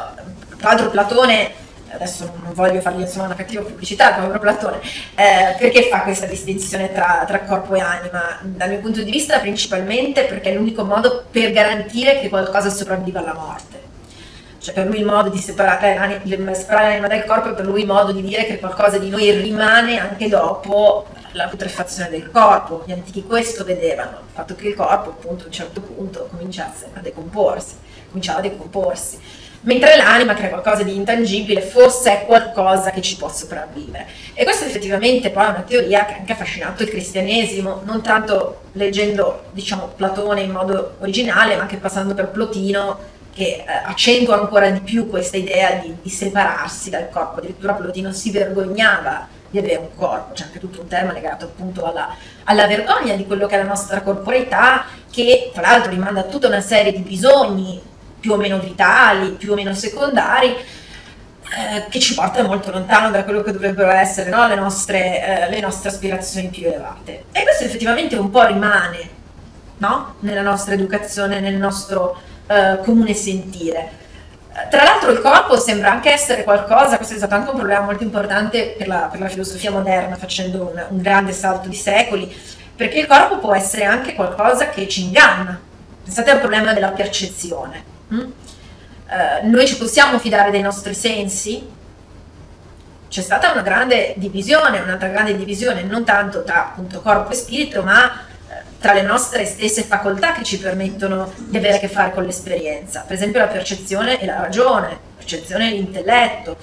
[0.59, 1.51] l'altro Platone,
[1.89, 4.79] adesso non voglio fargli insomma una cattiva pubblicità, povero Platone,
[5.15, 8.39] eh, perché fa questa distinzione tra, tra corpo e anima?
[8.41, 13.19] Dal mio punto di vista principalmente perché è l'unico modo per garantire che qualcosa sopravviva
[13.19, 13.85] alla morte
[14.65, 18.11] cioè per lui il modo di separare l'anima, dal corpo è per lui il modo
[18.11, 22.81] di dire che qualcosa di noi rimane anche dopo la putrefazione del corpo.
[22.87, 26.87] Gli antichi questo vedevano, il fatto che il corpo appunto a un certo punto cominciasse
[26.93, 27.75] a decomporsi,
[28.07, 29.19] cominciava a decomporsi.
[29.61, 34.07] Mentre l'anima, che è qualcosa di intangibile, forse è qualcosa che ci può sopravvivere.
[34.33, 38.61] E questa effettivamente poi è una teoria che ha anche affascinato il cristianesimo, non tanto
[38.73, 44.69] leggendo diciamo, Platone in modo originale, ma anche passando per Plotino che eh, accentua ancora
[44.69, 49.75] di più questa idea di, di, separarsi dal corpo, addirittura Plotino si vergognava di avere
[49.75, 53.55] un corpo, c'è anche tutto un tema legato appunto alla, alla vergogna di quello che
[53.55, 57.81] è la nostra corporeità, che tra l'altro rimanda a tutta una serie di bisogni
[58.21, 63.25] più o meno vitali, più o meno secondari, eh, che ci portano molto lontano da
[63.25, 64.47] quello che dovrebbero essere no?
[64.47, 67.25] le, nostre, eh, le, nostre, aspirazioni più elevate.
[67.33, 69.09] E questo effettivamente un po' rimane
[69.79, 70.15] no?
[70.19, 74.03] nella nostra educazione, nel nostro eh, comune sentire.
[74.69, 78.03] Tra l'altro il corpo sembra anche essere qualcosa, questo è stato anche un problema molto
[78.03, 82.33] importante per la, per la filosofia moderna, facendo un, un, grande salto di secoli,
[82.73, 85.59] perché il corpo può essere anche qualcosa che ci inganna.
[86.03, 87.83] Pensate al problema della percezione.
[88.09, 88.17] Hm?
[88.17, 91.67] Uh, noi ci possiamo fidare dei nostri sensi?
[93.09, 97.83] C'è stata una grande divisione, un'altra grande divisione, non tanto tra appunto corpo e spirito,
[97.83, 98.09] ma
[98.85, 102.99] tra le nostre stesse facoltà che ci permettono di avere a che fare con l'esperienza,
[102.99, 106.55] per esempio la percezione e la ragione, la percezione e l'intelletto.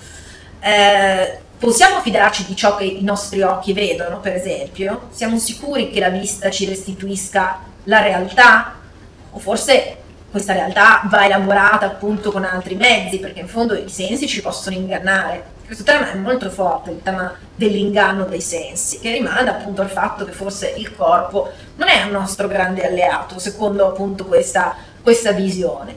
[0.61, 5.09] Eh, possiamo fidarci di ciò che i nostri occhi vedono, per esempio?
[5.11, 8.75] Siamo sicuri che la vista ci restituisca la realtà?
[9.33, 9.97] O forse
[10.31, 14.77] questa realtà va elaborata appunto con altri mezzi, perché in fondo i sensi ci possono
[14.77, 15.43] ingannare
[15.75, 20.27] questo tema è molto forte, il tema dell'inganno dei sensi, che rimanda appunto al fatto
[20.27, 25.97] che forse il corpo non è un nostro grande alleato, secondo appunto questa, questa visione.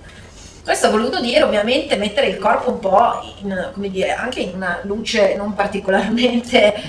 [0.64, 4.80] Questo ha voluto dire ovviamente mettere il corpo un po' in, dire, anche in una
[4.84, 6.82] luce non particolarmente eh,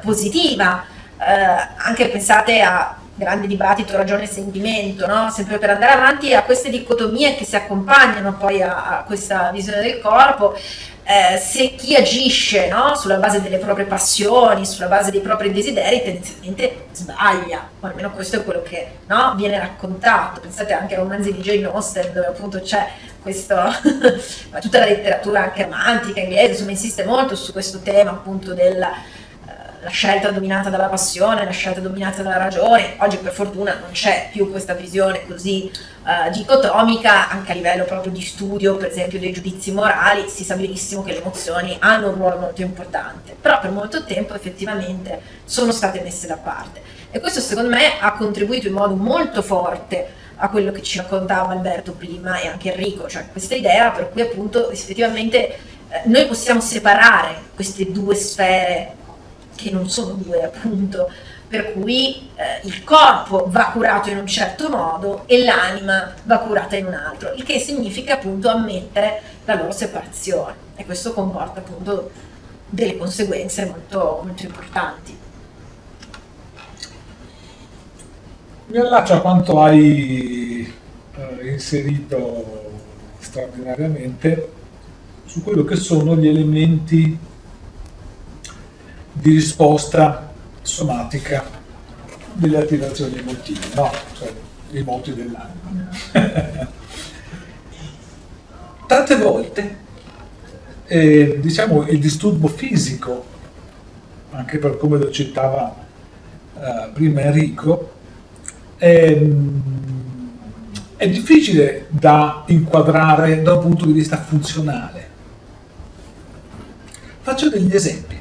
[0.00, 0.84] positiva,
[1.18, 5.28] eh, anche pensate a grande dibattito ragione e sentimento, no?
[5.30, 9.82] sempre per andare avanti a queste dicotomie che si accompagnano poi a, a questa visione
[9.82, 10.56] del corpo
[11.04, 16.02] eh, se chi agisce no, sulla base delle proprie passioni, sulla base dei propri desideri,
[16.02, 20.40] tendenzialmente sbaglia, o almeno questo è quello che no, viene raccontato.
[20.40, 22.86] Pensate anche ai romanzi di Jane Austen, dove appunto c'è
[23.20, 23.56] questo,
[24.60, 28.92] tutta la letteratura anche romantica inglese, insomma insiste molto su questo tema appunto della
[29.82, 32.94] la scelta dominata dalla passione, la scelta dominata dalla ragione.
[32.98, 35.70] Oggi per fortuna non c'è più questa visione così
[36.04, 40.54] uh, dicotomica, anche a livello proprio di studio, per esempio dei giudizi morali, si sa
[40.54, 45.72] benissimo che le emozioni hanno un ruolo molto importante, però per molto tempo effettivamente sono
[45.72, 46.80] state messe da parte.
[47.10, 51.52] E questo secondo me ha contribuito in modo molto forte a quello che ci raccontava
[51.52, 55.56] Alberto prima e anche Enrico, cioè questa idea per cui appunto effettivamente eh,
[56.04, 59.00] noi possiamo separare queste due sfere
[59.62, 61.10] che non sono due appunto,
[61.48, 66.76] per cui eh, il corpo va curato in un certo modo e l'anima va curata
[66.76, 70.54] in un altro, il che significa appunto ammettere la loro separazione.
[70.76, 72.10] E questo comporta appunto
[72.68, 75.18] delle conseguenze molto, molto importanti.
[78.66, 80.74] Mi allaccio a quanto hai
[81.14, 82.70] eh, inserito
[83.18, 84.50] straordinariamente
[85.26, 87.18] su quello che sono gli elementi
[89.12, 90.32] di risposta
[90.62, 91.44] somatica
[92.32, 94.32] delle attivazioni emotive, no, cioè
[94.70, 95.90] i moti dell'anima.
[98.86, 99.76] Tante volte
[100.86, 103.24] eh, diciamo il disturbo fisico,
[104.30, 105.74] anche per come lo citava
[106.58, 107.92] eh, prima Enrico,
[108.76, 109.18] è,
[110.96, 115.10] è difficile da inquadrare da un punto di vista funzionale.
[117.20, 118.11] Faccio degli esempi.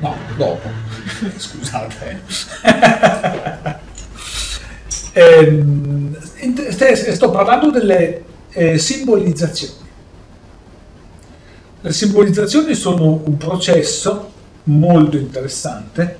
[0.00, 0.68] No, dopo.
[1.36, 2.22] Scusate.
[6.70, 9.88] St- sto parlando delle eh, simbolizzazioni.
[11.82, 14.30] Le simbolizzazioni sono un processo
[14.64, 16.18] molto interessante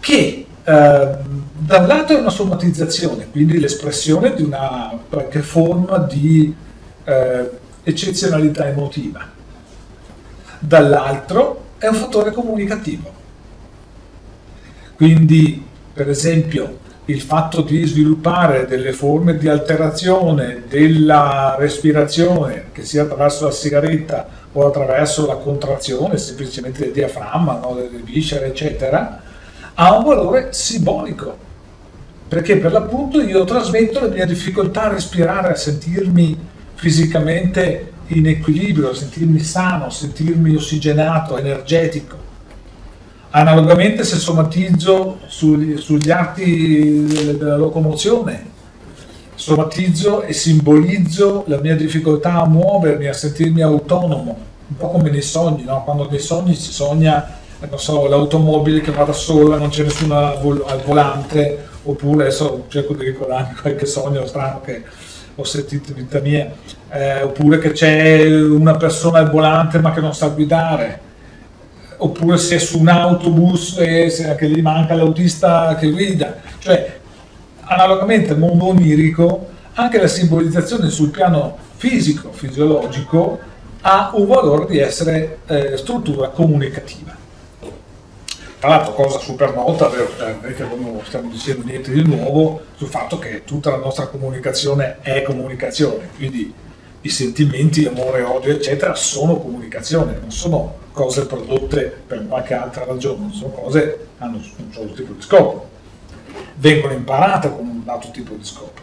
[0.00, 1.16] che eh,
[1.64, 6.54] da un lato è una somatizzazione, quindi l'espressione di una qualche forma di
[7.04, 7.50] eh,
[7.82, 9.28] eccezionalità emotiva,
[10.58, 13.10] dall'altro è un fattore comunicativo.
[14.94, 23.02] Quindi, per esempio, il fatto di sviluppare delle forme di alterazione della respirazione, che sia
[23.02, 29.20] attraverso la sigaretta o attraverso la contrazione semplicemente del diaframma, no, delle viscere, eccetera,
[29.74, 31.36] ha un valore simbolico.
[32.28, 36.38] Perché per l'appunto io trasmetto la mia difficoltà a respirare, a sentirmi
[36.74, 42.16] fisicamente in equilibrio, sentirmi sano, sentirmi ossigenato, energetico.
[43.30, 47.06] Analogamente se somatizzo sugli, sugli atti
[47.38, 48.50] della locomozione,
[49.34, 54.38] somatizzo e simbolizzo la mia difficoltà a muovermi, a sentirmi autonomo,
[54.68, 55.82] un po' come nei sogni, no?
[55.84, 57.40] quando nei sogni si sogna
[57.76, 63.04] so, l'automobile che va da sola, non c'è nessuno al volante, oppure adesso cerco di
[63.04, 64.82] ricordarmi qualche sogno strano che
[65.34, 66.52] ho sentito in vita mia,
[66.90, 71.10] eh, oppure che c'è una persona al volante ma che non sa guidare
[72.02, 76.36] oppure se è su un autobus e se che gli manca l'autista che guida.
[76.58, 76.98] Cioè,
[77.60, 83.38] analogamente al mondo onirico, anche la simbolizzazione sul piano fisico, fisiologico,
[83.82, 87.16] ha un valore di essere eh, struttura comunicativa.
[88.62, 93.42] Tra l'altro, cosa super nota, perché non stiamo dicendo niente di nuovo, sul fatto che
[93.42, 96.54] tutta la nostra comunicazione è comunicazione, quindi
[97.00, 103.32] i sentimenti, amore, odio, eccetera, sono comunicazione, non sono cose prodotte per qualche altra ragione,
[103.32, 105.68] sono cose che hanno un certo tipo di scopo,
[106.54, 108.81] vengono imparate con un dato tipo di scopo.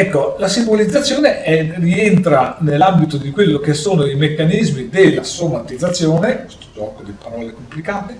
[0.00, 6.66] Ecco, la simbolizzazione è, rientra nell'ambito di quello che sono i meccanismi della somatizzazione, questo
[6.72, 8.16] gioco di parole complicate,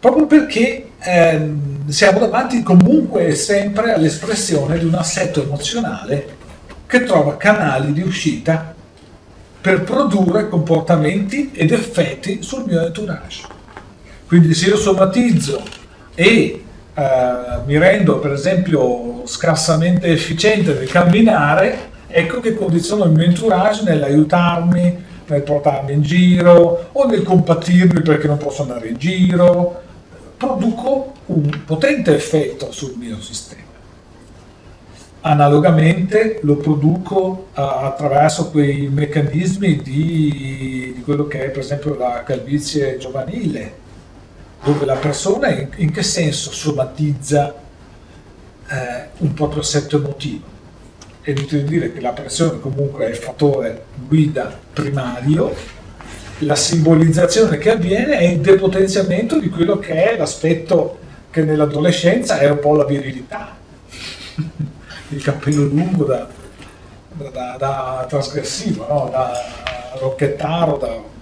[0.00, 6.36] proprio perché ehm, siamo davanti comunque e sempre all'espressione di un assetto emozionale
[6.88, 8.74] che trova canali di uscita
[9.60, 13.46] per produrre comportamenti ed effetti sul mio entourage.
[14.26, 15.62] Quindi se io somatizzo
[16.16, 17.32] e eh,
[17.64, 25.04] mi rendo per esempio scarsamente efficiente nel camminare, ecco che condiziono il mio entourage nell'aiutarmi,
[25.26, 29.82] nel portarmi in giro o nel compatirmi perché non posso andare in giro,
[30.38, 33.66] produco un potente effetto sul mio sistema.
[35.20, 42.96] Analogamente lo produco attraverso quei meccanismi di, di, quello che è per esempio la calvizie
[42.96, 43.86] giovanile,
[44.64, 47.66] dove la persona in, in che senso somatizza
[48.68, 50.56] eh, un proprio assetto emotivo.
[51.20, 55.54] È inutile dire che la pressione comunque è il fattore guida primario,
[56.38, 60.98] la simbolizzazione che avviene è il depotenziamento di quello che è l'aspetto
[61.30, 63.56] che nell'adolescenza è un po' la virilità
[65.08, 66.26] il cappello lungo da,
[67.30, 69.08] da, da trasgressivo, no?
[69.10, 69.32] da
[69.98, 71.16] rocchettaro, da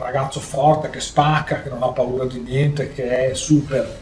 [0.00, 3.98] ragazzo forte che spacca, che non ha paura di niente, che è super.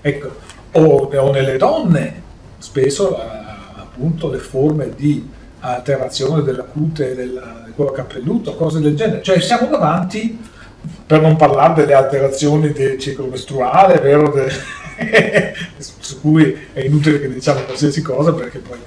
[0.00, 0.36] Ecco,
[0.72, 2.22] o, o nelle donne,
[2.58, 3.24] spesso eh,
[3.76, 5.28] appunto le forme di
[5.60, 9.22] alterazione della cute del, del cuore cappelluto, cose del genere.
[9.22, 10.38] Cioè siamo davanti,
[11.06, 14.30] per non parlare delle alterazioni del ciclo mestruale, vero?
[14.30, 14.50] De,
[15.78, 18.78] su cui è inutile che diciamo qualsiasi cosa perché poi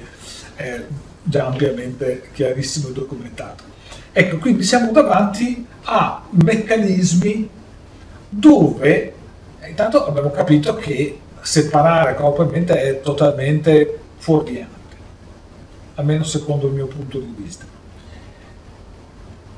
[0.56, 0.82] è
[1.24, 3.64] già ampiamente chiarissimo e documentato.
[4.12, 7.50] Ecco, quindi siamo davanti a meccanismi
[8.30, 9.14] dove
[9.68, 14.96] intanto abbiamo capito che separare corpo e mente è totalmente fuorviante,
[15.96, 17.66] almeno secondo il mio punto di vista.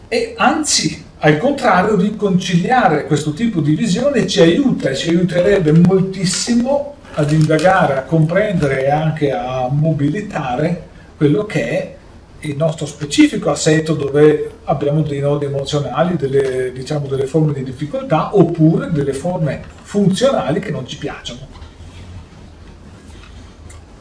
[0.07, 6.95] E anzi, al contrario, riconciliare questo tipo di visione ci aiuta e ci aiuterebbe moltissimo
[7.13, 11.95] ad indagare, a comprendere e anche a mobilitare quello che è
[12.39, 18.35] il nostro specifico assetto dove abbiamo dei nodi emozionali, delle, diciamo, delle forme di difficoltà
[18.35, 21.54] oppure delle forme funzionali che non ci piacciono.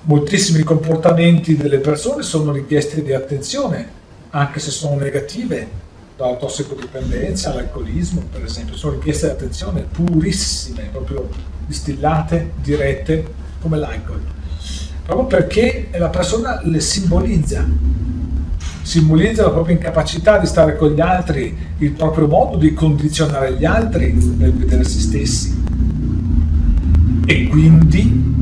[0.07, 3.89] Moltissimi comportamenti delle persone sono richieste di attenzione,
[4.31, 5.67] anche se sono negative,
[6.15, 11.27] dalla tossicodipendenza all'alcolismo, per esempio, sono richieste di attenzione purissime, proprio
[11.67, 13.33] distillate, dirette,
[13.63, 14.21] come l'alcol,
[15.07, 17.67] proprio perché la persona le simbolizza,
[18.83, 23.65] simbolizza la propria incapacità di stare con gli altri, il proprio modo di condizionare gli
[23.65, 25.63] altri nel vedere se stessi.
[27.25, 28.34] E quindi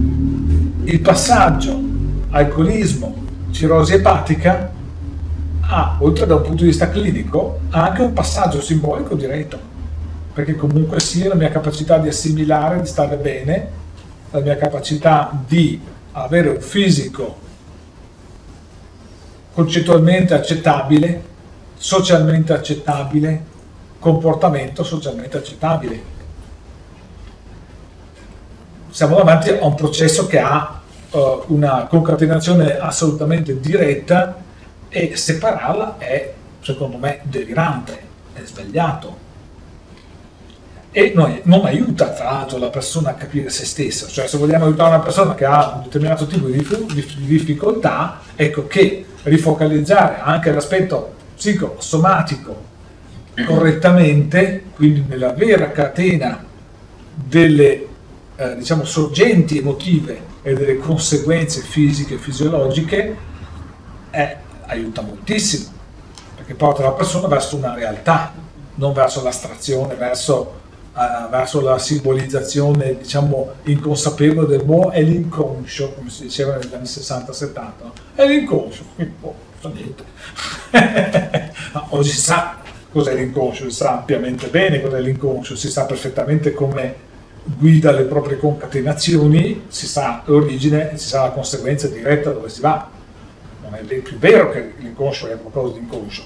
[0.85, 1.80] il passaggio
[2.30, 3.14] alcolismo,
[3.51, 4.70] cirrosi epatica
[5.61, 9.59] ha, oltre da un punto di vista clinico, anche un passaggio simbolico diretto,
[10.33, 13.68] perché comunque sia la mia capacità di assimilare, di stare bene,
[14.30, 15.80] la mia capacità di
[16.12, 17.37] avere un fisico
[19.55, 21.22] concettualmente accettabile,
[21.76, 23.45] socialmente accettabile,
[23.99, 26.11] comportamento socialmente accettabile.
[28.93, 30.78] Siamo davanti a un processo che ha
[31.12, 34.36] uh, una concatenazione assolutamente diretta
[34.90, 37.99] e separarla è, secondo me, delirante,
[38.34, 39.16] è sbagliato.
[40.90, 44.66] E noi, non aiuta tra l'altro la persona a capire se stessa, cioè se vogliamo
[44.66, 46.62] aiutare una persona che ha un determinato tipo di,
[46.93, 52.62] di difficoltà, ecco che rifocalizzare anche l'aspetto psicosomatico
[53.47, 56.45] correttamente, quindi nella vera catena
[57.14, 57.86] delle
[58.37, 63.16] eh, diciamo, sorgenti emotive e delle conseguenze fisiche e fisiologiche,
[64.11, 65.70] eh, aiuta moltissimo,
[66.35, 68.33] perché porta la persona verso una realtà,
[68.74, 70.61] non verso l'astrazione, verso,
[70.95, 76.85] uh, verso la simbolizzazione diciamo, inconsapevole del mo è l'inconscio, come si diceva negli anni
[76.85, 77.93] 60-70, no?
[78.14, 78.83] è l'inconscio,
[79.20, 79.35] oh,
[79.72, 80.05] niente.
[81.91, 82.61] oggi si sa
[82.91, 87.11] cos'è l'inconscio, si sa ampiamente bene cos'è l'inconscio, si sa perfettamente come
[87.45, 92.61] guida le proprie concatenazioni, si sa l'origine e si sa la conseguenza diretta dove si
[92.61, 92.90] va
[93.62, 96.24] non è più vero che l'inconscio è qualcosa di inconscio,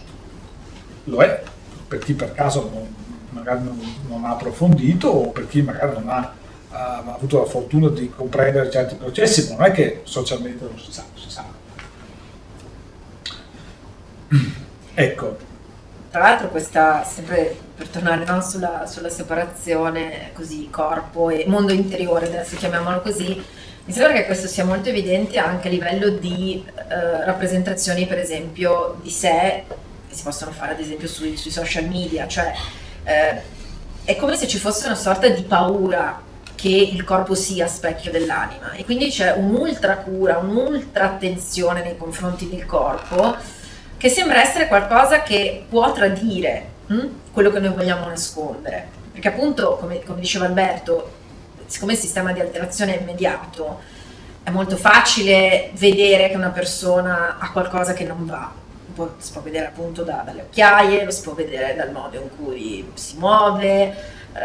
[1.04, 1.42] lo è
[1.86, 2.94] per chi per caso non,
[3.30, 6.34] magari non, non ha approfondito o per chi magari non ha,
[6.70, 10.92] ha, avuto la fortuna di comprendere certi processi, ma non è che socialmente non si
[10.92, 11.44] sa, si sa.
[14.98, 15.36] Ecco.
[16.10, 22.26] Tra l'altro questa, sempre per tornare no, sulla, sulla separazione così corpo e mondo interiore,
[22.26, 23.44] adesso chiamiamolo così,
[23.84, 28.98] mi sembra che questo sia molto evidente anche a livello di eh, rappresentazioni, per esempio,
[29.02, 29.64] di sé
[30.08, 32.52] che si possono fare ad esempio sui, sui social media, cioè
[33.04, 33.40] eh,
[34.04, 36.22] è come se ci fosse una sorta di paura
[36.54, 38.72] che il corpo sia specchio dell'anima.
[38.72, 43.36] E quindi c'è un'ultra cura, un'ultra attenzione nei confronti del corpo
[43.98, 47.06] che sembra essere qualcosa che può tradire hm?
[47.32, 48.88] quello che noi vogliamo nascondere.
[49.12, 51.12] Perché appunto, come, come diceva Alberto,
[51.66, 53.80] siccome il sistema di alterazione è immediato,
[54.42, 58.52] è molto facile vedere che una persona ha qualcosa che non va.
[59.18, 62.88] si può vedere appunto da, dalle occhiaie, lo si può vedere dal modo in cui
[62.94, 63.94] si muove,
[64.32, 64.44] eh,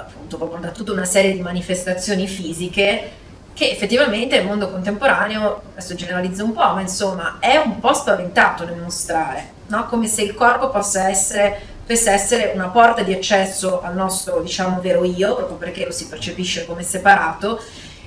[0.00, 3.18] appunto proprio da tutta una serie di manifestazioni fisiche
[3.52, 8.64] che effettivamente il mondo contemporaneo, adesso generalizzo un po', ma insomma è un po' spaventato
[8.64, 9.86] nel mostrare, no?
[9.86, 11.60] come se il corpo possa essere
[11.90, 16.06] potesse essere una porta di accesso al nostro, diciamo, vero io, proprio perché lo si
[16.06, 17.60] percepisce come separato,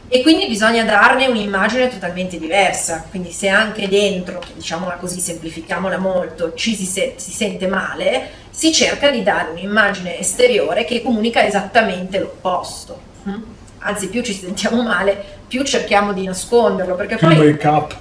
[0.08, 3.04] e quindi bisogna darne un'immagine totalmente diversa.
[3.10, 8.72] Quindi se anche dentro, diciamola così, semplifichiamola molto, ci si, se- si sente male, si
[8.72, 12.98] cerca di dare un'immagine esteriore che comunica esattamente l'opposto.
[13.28, 13.42] Mm?
[13.80, 16.96] Anzi, più ci sentiamo male, più cerchiamo di nasconderlo.
[16.96, 17.38] Perché più poi...
[17.38, 17.96] make up.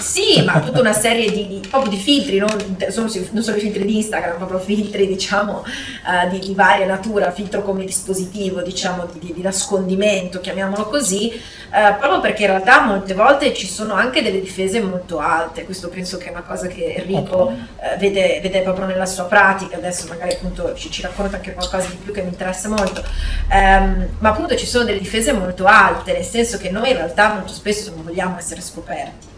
[0.00, 2.48] Sì, ma tutta una serie di, di, proprio di filtri, non
[2.88, 7.30] solo, non solo, i filtri di Instagram, proprio filtri diciamo uh, di, di, varia natura,
[7.32, 13.14] filtro come dispositivo diciamo di, di nascondimento, chiamiamolo così, uh, proprio perché in realtà molte
[13.14, 16.94] volte ci sono anche delle difese molto alte, questo penso che è una cosa che
[16.94, 21.52] Enrico uh, vede, vede, proprio nella sua pratica, adesso magari appunto ci, ci, racconta anche
[21.52, 23.02] qualcosa di più che mi interessa molto,
[23.50, 27.34] um, ma appunto ci sono delle difese molto alte, nel senso che noi in realtà
[27.34, 29.34] molto spesso non vogliamo essere scoperti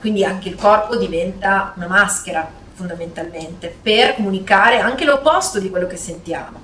[0.00, 5.96] quindi anche il corpo diventa una maschera fondamentalmente per comunicare anche l'opposto di quello che
[5.96, 6.58] sentiamo.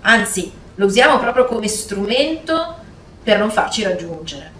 [0.00, 2.76] Anzi, lo usiamo proprio come strumento
[3.22, 4.50] per non farci raggiungere.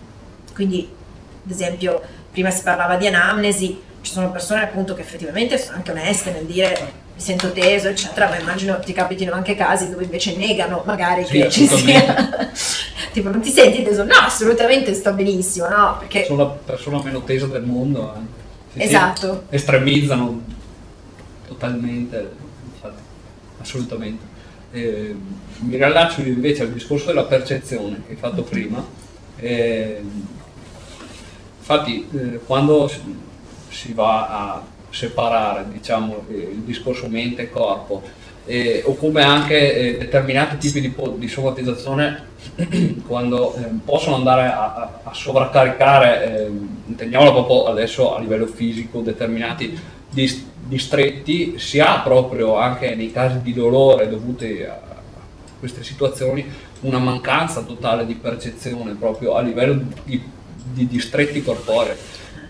[0.52, 0.94] Quindi,
[1.42, 5.92] ad esempio, prima si parlava di anamnesi, ci sono persone appunto che effettivamente sono anche
[5.92, 10.82] oneste nel dire sento teso, eccetera, ma immagino ti capitino anche casi dove invece negano
[10.84, 12.50] magari sì, che ci sia.
[13.12, 14.04] tipo, non ti senti teso?
[14.04, 15.96] No, assolutamente sto benissimo, no?
[15.98, 16.24] Perché...
[16.24, 18.14] Sono la persona meno tesa del mondo.
[18.74, 18.84] Eh.
[18.84, 19.44] esatto.
[19.48, 20.42] Estremizzano
[21.46, 22.30] totalmente,
[22.74, 23.02] infatti,
[23.60, 24.24] assolutamente.
[24.72, 25.14] Eh,
[25.60, 28.84] mi riallaccio invece al discorso della percezione che hai fatto prima.
[29.36, 30.02] Eh,
[31.58, 32.08] infatti,
[32.44, 32.90] quando
[33.68, 34.62] si va a
[34.92, 38.02] separare diciamo, il discorso mente-corpo,
[38.44, 42.30] eh, o come anche eh, determinati tipi di, di somatizzazione
[43.06, 46.50] quando eh, possono andare a, a, a sovraccaricare, eh,
[46.86, 49.78] intendiamolo proprio adesso a livello fisico, determinati
[50.10, 54.90] dis- distretti, si ha proprio anche nei casi di dolore dovuti a
[55.58, 56.44] queste situazioni
[56.80, 60.20] una mancanza totale di percezione proprio a livello di,
[60.72, 61.94] di distretti corporei.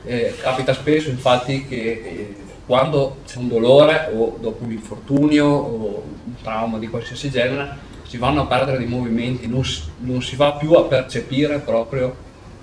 [0.05, 2.36] Eh, capita spesso infatti che eh,
[2.66, 8.18] quando c'è un dolore o dopo un infortunio o un trauma di qualsiasi genere si
[8.18, 12.14] vanno a perdere dei movimenti, non si, non si va più a percepire proprio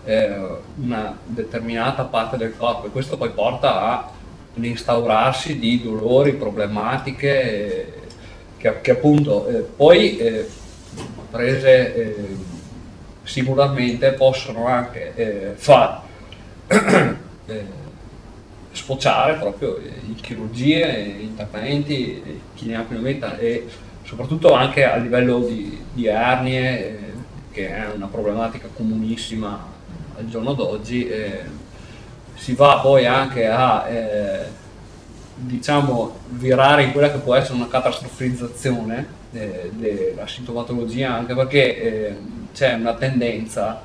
[0.03, 0.35] eh,
[0.75, 4.11] una determinata parte del corpo e questo poi porta
[4.55, 7.93] all'instaurarsi di dolori, problematiche eh,
[8.57, 10.47] che, che, appunto eh, poi eh,
[11.31, 12.37] prese
[13.23, 15.13] singolarmente possono anche
[17.49, 17.87] eh,
[18.71, 23.67] sfociare proprio in chirurgie, interventi, chi ne ha più ne metta e
[24.03, 26.99] soprattutto anche a livello di, di ernie, eh,
[27.51, 29.67] che è una problematica comunissima
[30.17, 31.43] al giorno d'oggi, eh,
[32.35, 34.45] si va poi anche a eh,
[35.35, 42.17] diciamo virare in quella che può essere una catastrofizzazione eh, della sintomatologia, anche perché eh,
[42.53, 43.81] c'è una tendenza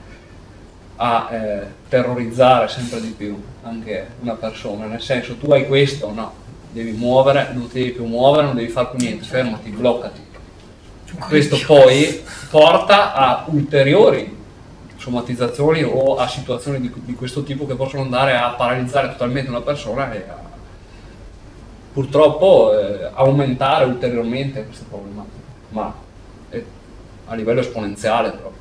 [0.96, 6.32] a eh, terrorizzare sempre di più anche una persona, nel senso tu hai questo, no,
[6.70, 10.22] devi muovere, non ti devi più muovere, non devi fare più niente, fermati, bloccati.
[11.28, 14.42] Questo poi porta a ulteriori
[14.96, 19.60] somatizzazioni o a situazioni di, di, questo tipo che possono andare a paralizzare totalmente una
[19.60, 20.44] persona e a
[21.94, 25.94] purtroppo eh, aumentare ulteriormente queste problematiche, ma
[26.50, 26.64] eh,
[27.26, 28.53] a livello esponenziale proprio.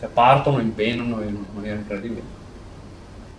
[0.00, 2.22] Cioè partono, impenano in maniera incredibile.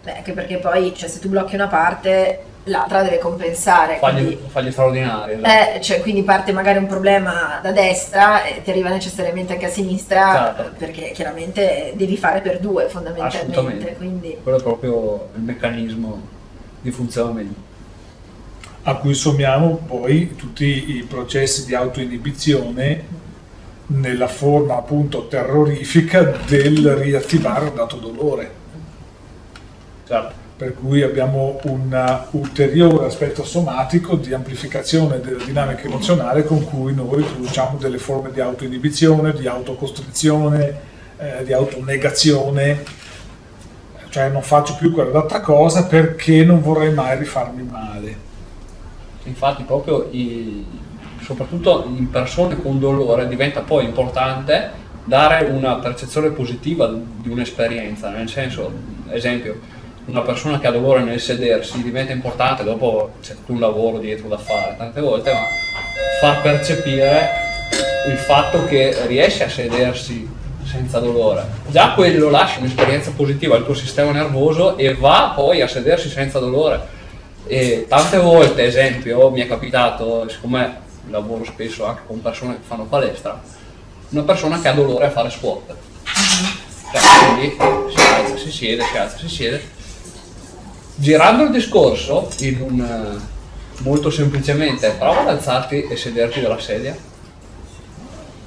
[0.03, 3.97] Beh, anche perché poi, cioè, se tu blocchi una parte, l'altra deve compensare.
[3.97, 5.39] Fagli, quindi, fagli straordinari.
[5.41, 9.69] Eh, cioè, quindi parte magari un problema da destra e ti arriva necessariamente anche a
[9.69, 10.73] sinistra, Certo.
[10.77, 13.51] perché chiaramente devi fare per due fondamentalmente.
[13.51, 13.95] Assolutamente.
[13.95, 16.21] Quindi, Quello è proprio il meccanismo
[16.81, 17.69] di funzionamento.
[18.83, 23.19] a cui sommiamo poi tutti i processi di autoinibizione
[23.93, 28.51] nella forma appunto terrorifica del riattivare un dato dolore.
[30.07, 30.39] Certo.
[30.55, 37.17] Per cui abbiamo un ulteriore aspetto somatico di amplificazione della dinamica emozionale con cui noi
[37.23, 40.79] riproduciamo delle forme di autoinibizione, di autocostrizione,
[41.17, 42.83] eh, di autonegazione,
[44.09, 48.29] cioè non faccio più quell'altra cosa perché non vorrei mai rifarmi male.
[49.23, 50.65] Infatti proprio i-
[51.23, 58.29] soprattutto in persone con dolore diventa poi importante dare una percezione positiva di un'esperienza, nel
[58.29, 58.71] senso,
[59.09, 59.59] esempio,
[60.05, 64.27] una persona che ha dolore nel sedersi diventa importante, dopo c'è tutto un lavoro dietro
[64.27, 65.39] da fare tante volte, ma
[66.19, 67.29] far percepire
[68.07, 70.27] il fatto che riesce a sedersi
[70.63, 71.43] senza dolore.
[71.67, 76.39] Già quello lascia un'esperienza positiva al tuo sistema nervoso e va poi a sedersi senza
[76.39, 76.99] dolore.
[77.47, 82.85] E tante volte, esempio, mi è capitato, siccome lavoro spesso anche con persone che fanno
[82.85, 83.41] palestra,
[84.09, 85.75] una persona che ha dolore a fare squat.
[86.91, 87.01] Cioè,
[87.35, 87.55] quindi
[87.93, 89.69] si alza, si siede, si alza, si siede.
[90.95, 96.95] Girando il discorso, in un, eh, molto semplicemente, prova ad alzarti e sederti dalla sedia.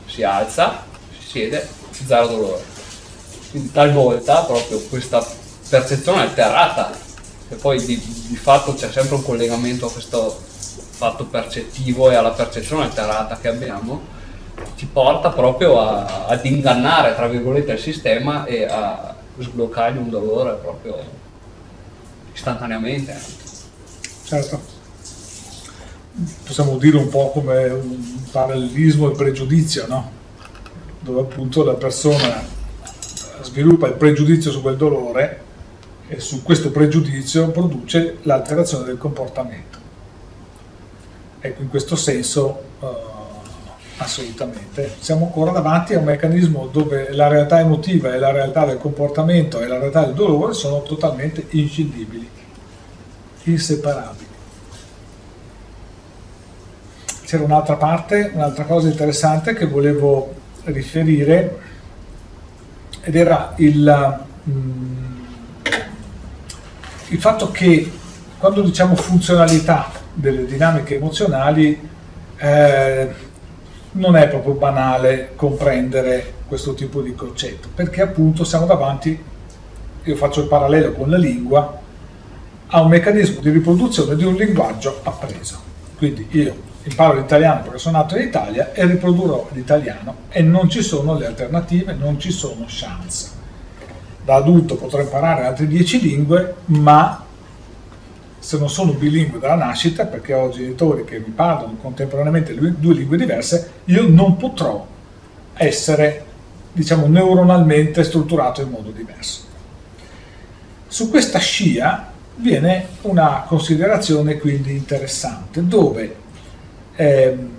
[0.07, 0.85] Si alza,
[1.19, 1.67] si siede,
[2.07, 2.63] zero dolore.
[3.51, 5.25] Quindi talvolta proprio questa
[5.69, 6.93] percezione alterata,
[7.49, 10.53] che poi di, di fatto c'è sempre un collegamento a questo
[11.05, 14.01] fatto percettivo e alla percezione alterata che abbiamo,
[14.77, 20.55] ci porta proprio a- ad ingannare, tra virgolette, il sistema e a sbloccargli un dolore
[20.55, 20.97] proprio
[22.33, 23.15] istantaneamente.
[24.25, 24.73] Certo.
[26.45, 30.11] Possiamo dire un po' come un parallelismo e pregiudizio, no?
[31.01, 32.43] Dove appunto la persona
[33.43, 35.43] sviluppa il pregiudizio su quel dolore
[36.09, 39.74] e su questo pregiudizio produce l'alterazione del comportamento.
[41.47, 42.87] Ecco, in questo senso eh,
[43.99, 44.95] assolutamente.
[44.99, 49.61] Siamo ancora davanti a un meccanismo dove la realtà emotiva e la realtà del comportamento
[49.61, 52.27] e la realtà del dolore sono totalmente inscindibili,
[53.43, 54.27] inseparabili.
[57.27, 60.35] C'era un'altra parte, un'altra cosa interessante che volevo
[60.65, 61.59] riferire
[63.03, 65.25] ed era il, mm,
[67.09, 67.93] il fatto che
[68.39, 71.91] quando diciamo funzionalità delle dinamiche emozionali
[72.37, 73.09] eh,
[73.93, 79.23] non è proprio banale comprendere questo tipo di concetto, perché appunto siamo davanti,
[80.03, 81.81] io faccio il parallelo con la lingua,
[82.67, 85.59] a un meccanismo di riproduzione di un linguaggio appreso.
[85.97, 86.55] Quindi io
[86.85, 91.27] imparo l'italiano perché sono nato in Italia e riprodurrò l'italiano e non ci sono le
[91.27, 93.31] alternative, non ci sono chance.
[94.25, 97.24] Da adulto potrò imparare altre dieci lingue, ma
[98.45, 103.17] se non sono bilingue dalla nascita, perché ho genitori che mi parlano contemporaneamente due lingue
[103.17, 104.87] diverse, io non potrò
[105.55, 106.25] essere,
[106.71, 109.45] diciamo, neuronalmente strutturato in modo diverso.
[110.87, 116.15] Su questa scia viene una considerazione quindi interessante, dove
[116.97, 117.51] ehm,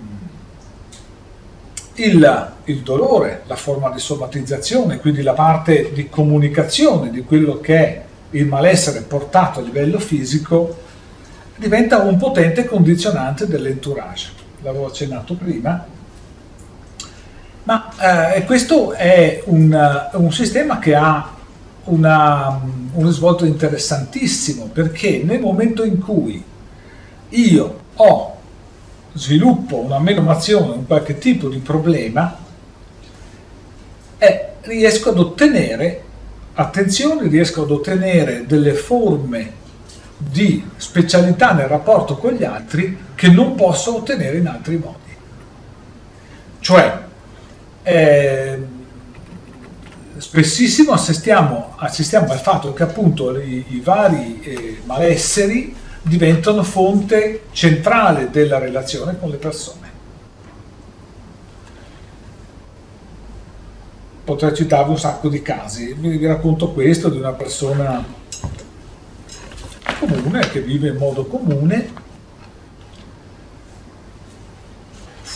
[1.94, 7.76] il, il, dolore, la forma di somatizzazione, quindi la parte di comunicazione di quello che
[7.76, 10.84] è il malessere portato a livello fisico,
[11.56, 14.30] diventa un potente condizionante dell'entourage.
[14.62, 15.86] L'avevo accennato prima.
[17.62, 21.34] Ma eh, questo è un, un sistema che ha
[21.84, 22.60] una,
[22.92, 26.42] un risvolto interessantissimo perché nel momento in cui
[27.28, 28.36] io ho,
[29.12, 32.36] sviluppo una menomazione, un qualche tipo di problema,
[34.18, 36.04] eh, riesco ad ottenere,
[36.56, 39.64] attenzione, riesco ad ottenere delle forme
[40.16, 45.14] di specialità nel rapporto con gli altri che non posso ottenere in altri modi.
[46.60, 46.98] Cioè,
[47.82, 48.58] eh,
[50.16, 58.30] spessissimo assistiamo, assistiamo, al fatto che appunto i, i vari eh, malesseri diventano fonte centrale
[58.30, 59.85] della relazione con le persone.
[64.26, 68.04] Potrei citarvi un sacco di casi, vi racconto questo di una persona
[70.00, 72.04] comune che vive in modo comune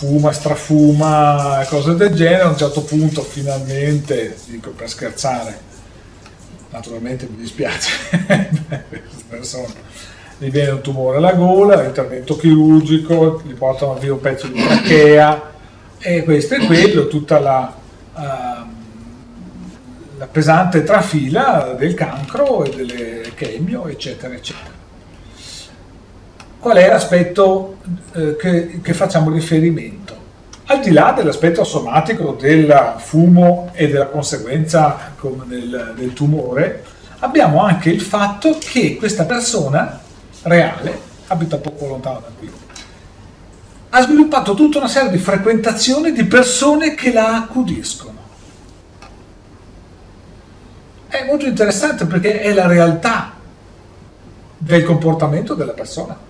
[0.01, 5.59] fuma, strafuma, cose del genere, a un certo punto finalmente, dico per scherzare,
[6.71, 7.93] naturalmente mi dispiace,
[9.29, 9.75] persona,
[10.39, 15.53] gli viene un tumore alla gola, intervento chirurgico, gli portano via un pezzo di trachea
[15.99, 17.77] e questo e quello, tutta la,
[18.15, 18.80] uh,
[20.21, 24.79] la pesante trafila del cancro e delle chemio, eccetera, eccetera
[26.59, 27.79] qual è l'aspetto
[28.13, 30.15] eh, che, che, facciamo riferimento.
[30.67, 35.15] Al di là dell'aspetto somatico del fumo e della conseguenza
[35.47, 36.85] del, del tumore,
[37.21, 39.99] abbiamo anche il fatto che questa persona
[40.43, 42.51] reale, abita poco lontano da qui,
[43.89, 48.20] ha sviluppato tutta una serie di frequentazioni di persone che la accudiscono.
[51.11, 53.33] È molto interessante perché è la realtà
[54.57, 56.29] del comportamento della persona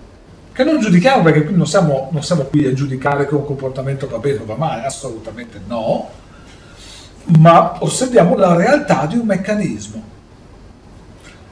[0.52, 4.06] che non giudichiamo perché qui non siamo, non siamo qui a giudicare che un comportamento
[4.08, 6.08] va bene o va male, assolutamente no,
[7.38, 10.02] ma osserviamo la realtà di un meccanismo.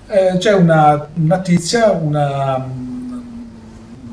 [0.09, 3.21] Eh, c'è una, una tizia, una mm,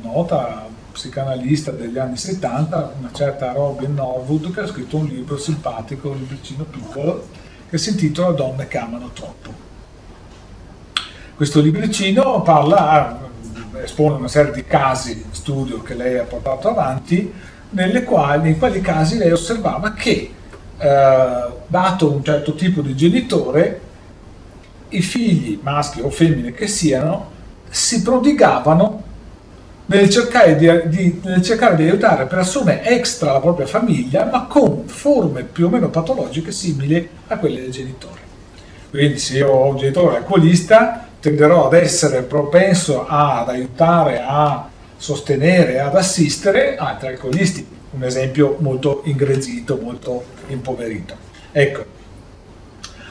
[0.01, 6.09] nota psicanalista degli anni 70, una certa Robin Norwood, che ha scritto un libro simpatico,
[6.09, 7.27] un libricino piccolo,
[7.69, 9.53] che si intitola Donne che amano troppo.
[11.35, 13.19] Questo libricino parla,
[13.83, 17.33] espone una serie di casi studio che lei ha portato avanti,
[18.03, 20.31] quali, nei quali casi lei osservava che,
[20.77, 23.81] eh, dato un certo tipo di genitore,
[24.89, 27.31] i figli, maschi o femmine che siano,
[27.69, 29.03] si prodigavano
[29.87, 34.74] nel cercare di, di, nel cercare di aiutare persone extra alla propria famiglia, ma con
[34.87, 38.23] forme più o meno patologiche simili a quelle del genitore.
[38.89, 45.79] Quindi se io ho un genitore alcolista, tenderò ad essere propenso ad aiutare, a sostenere,
[45.79, 47.67] ad assistere altri alcolisti.
[47.91, 51.15] Un esempio molto ingrezito, molto impoverito.
[51.51, 51.93] Ecco.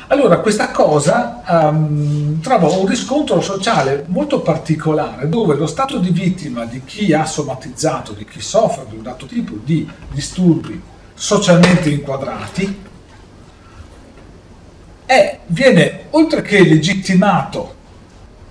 [0.09, 6.67] Allora, questa cosa um, trova un riscontro sociale molto particolare, dove lo stato di vittima
[6.67, 10.81] di chi ha somatizzato, di chi soffre di un dato tipo di disturbi
[11.15, 12.83] socialmente inquadrati,
[15.07, 17.75] è, viene oltre che legittimato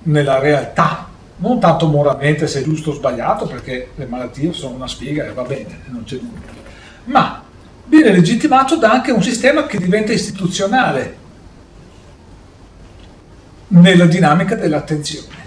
[0.03, 4.87] nella realtà, non tanto moralmente se è giusto o sbagliato, perché le malattie sono una
[4.87, 6.39] spiega e va bene, non c'è nulla,
[7.05, 7.43] ma
[7.85, 11.21] viene legittimato da anche un sistema che diventa istituzionale
[13.67, 15.41] nella dinamica dell'attenzione.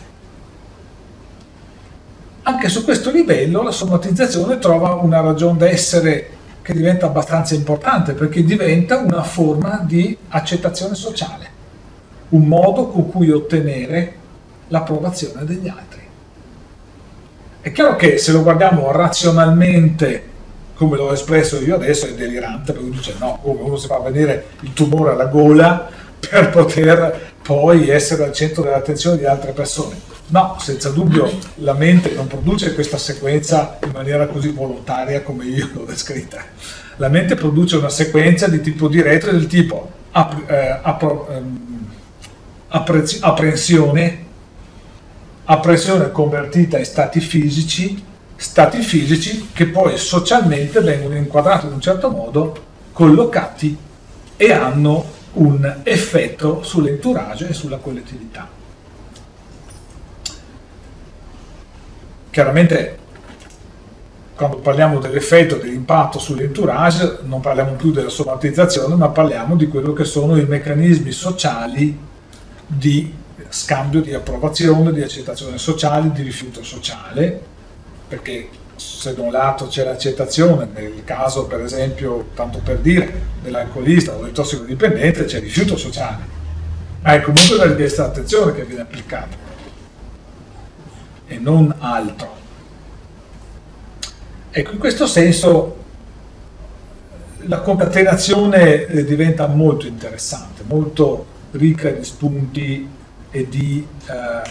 [2.42, 6.35] Anche su questo livello la somatizzazione trova una ragione d'essere
[6.66, 11.48] che diventa abbastanza importante perché diventa una forma di accettazione sociale,
[12.30, 14.14] un modo con cui ottenere
[14.66, 16.00] l'approvazione degli altri.
[17.60, 20.24] È chiaro che se lo guardiamo razionalmente,
[20.74, 24.00] come l'ho espresso io adesso, è delirante, perché uno dice no, come uno si fa
[24.00, 25.88] venire il tumore alla gola
[26.18, 29.94] per poter poi essere al centro dell'attenzione di altre persone.
[30.28, 35.68] No, senza dubbio la mente non produce questa sequenza in maniera così volontaria come io
[35.74, 36.42] l'ho descritta.
[36.96, 41.86] La mente produce una sequenza di tipo diretto del tipo ap- eh, apro- ehm,
[42.68, 44.24] apprezz- apprensione,
[45.44, 48.02] apprensione convertita in stati fisici,
[48.34, 53.76] stati fisici che poi socialmente vengono inquadrati in un certo modo, collocati
[54.36, 58.55] e hanno un effetto sull'entourage e sulla collettività.
[62.36, 62.98] Chiaramente
[64.34, 70.04] quando parliamo dell'effetto, dell'impatto sull'entourage, non parliamo più della somatizzazione, ma parliamo di quello che
[70.04, 71.98] sono i meccanismi sociali
[72.66, 73.10] di
[73.48, 77.40] scambio di approvazione, di accettazione sociale, di rifiuto sociale,
[78.06, 84.14] perché se da un lato c'è l'accettazione, nel caso per esempio, tanto per dire, dell'alcolista
[84.14, 86.22] o del tossicodipendente, c'è il rifiuto sociale,
[87.00, 89.45] ma è comunque la richiesta di attenzione che viene applicata
[91.26, 92.34] e non altro.
[94.50, 95.84] Ecco, in questo senso
[97.40, 102.88] la concatenazione eh, diventa molto interessante, molto ricca di spunti
[103.30, 104.50] e di, eh,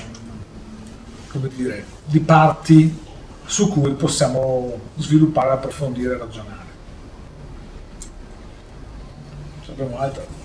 [1.32, 3.04] come dire, di parti
[3.46, 6.64] su cui possiamo sviluppare, approfondire e ragionare.
[9.68, 10.45] Abbiamo altro?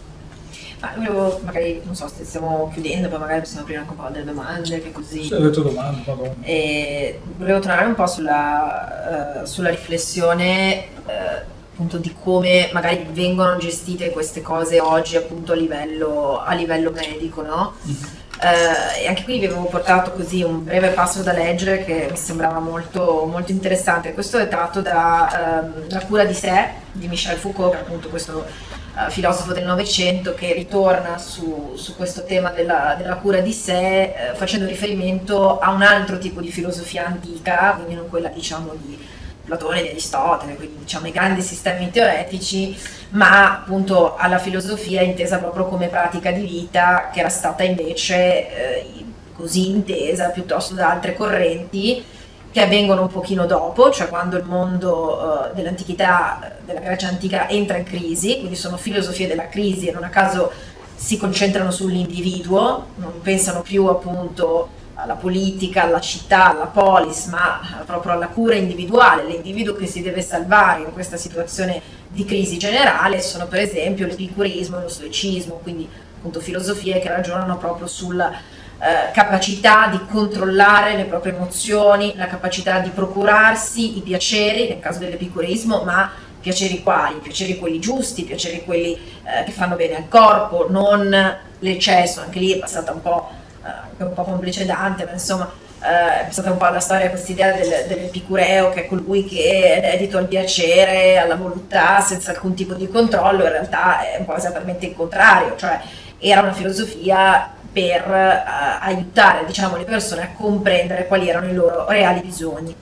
[0.81, 4.09] Ma volevo, magari, non so, se stiamo chiudendo, poi magari possiamo aprire anche un po'
[4.11, 5.24] delle domande, che così...
[5.24, 6.35] Se avete domande, madonna.
[6.43, 13.57] E volevo tornare un po' sulla, eh, sulla riflessione eh, appunto di come magari vengono
[13.57, 17.74] gestite queste cose oggi appunto a livello, a livello medico, no?
[18.43, 22.16] Eh, e anche qui vi avevo portato così un breve passo da leggere che mi
[22.16, 24.14] sembrava molto, molto interessante.
[24.14, 28.47] Questo è tratto da ehm, La cura di sé di Michel Foucault, che appunto questo
[28.97, 34.03] eh, filosofo del Novecento che ritorna su, su questo tema della, della, cura di sé
[34.03, 38.99] eh, facendo riferimento a un altro tipo di filosofia antica, quindi non quella diciamo di
[39.45, 42.76] Platone, di Aristotele, quindi diciamo i grandi sistemi teoretici,
[43.11, 49.05] ma appunto alla filosofia intesa proprio come pratica di vita che era stata invece eh,
[49.34, 52.05] così intesa piuttosto da altre correnti
[52.53, 57.76] che avvengono un pochino dopo, cioè quando il mondo uh, dell'antichità, della Grecia antica entra
[57.76, 60.51] in crisi, quindi sono filosofie della crisi e non a caso
[60.96, 68.12] si concentrano sull'individuo, non pensano più appunto alla politica, alla città, alla polis, ma proprio
[68.12, 73.46] alla cura individuale, l'individuo che si deve salvare in questa situazione di crisi generale sono
[73.46, 75.88] per esempio l'epicurismo e lo stoicismo, quindi
[76.18, 78.32] appunto filosofie che ragionano proprio sulla
[78.81, 84.99] eh, capacità di controllare le proprie emozioni, la capacità di procurarsi i piaceri, nel caso
[84.99, 86.11] dell'epicurismo, ma
[86.41, 87.18] piaceri quali?
[87.18, 92.53] Piaceri quelli giusti, piaceri quelli eh, che fanno bene al corpo, non l'eccesso, anche lì
[92.53, 95.53] è passata un po' anche un po' complice Dante, ma insomma
[95.83, 99.81] eh, è stata un po' la storia questa idea del, dell'epicureo che è colui che
[99.81, 104.24] è dedito al piacere, alla voluttà, senza alcun tipo di controllo, in realtà è un
[104.24, 105.81] po' esattamente il contrario, cioè
[106.18, 108.43] era una filosofia per eh,
[108.81, 112.75] aiutare diciamo, le persone a comprendere quali erano i loro reali bisogni.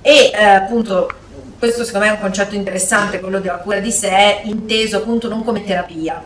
[0.00, 1.10] E eh, appunto
[1.58, 5.44] questo secondo me è un concetto interessante, quello della cura di sé, inteso appunto non
[5.44, 6.20] come terapia,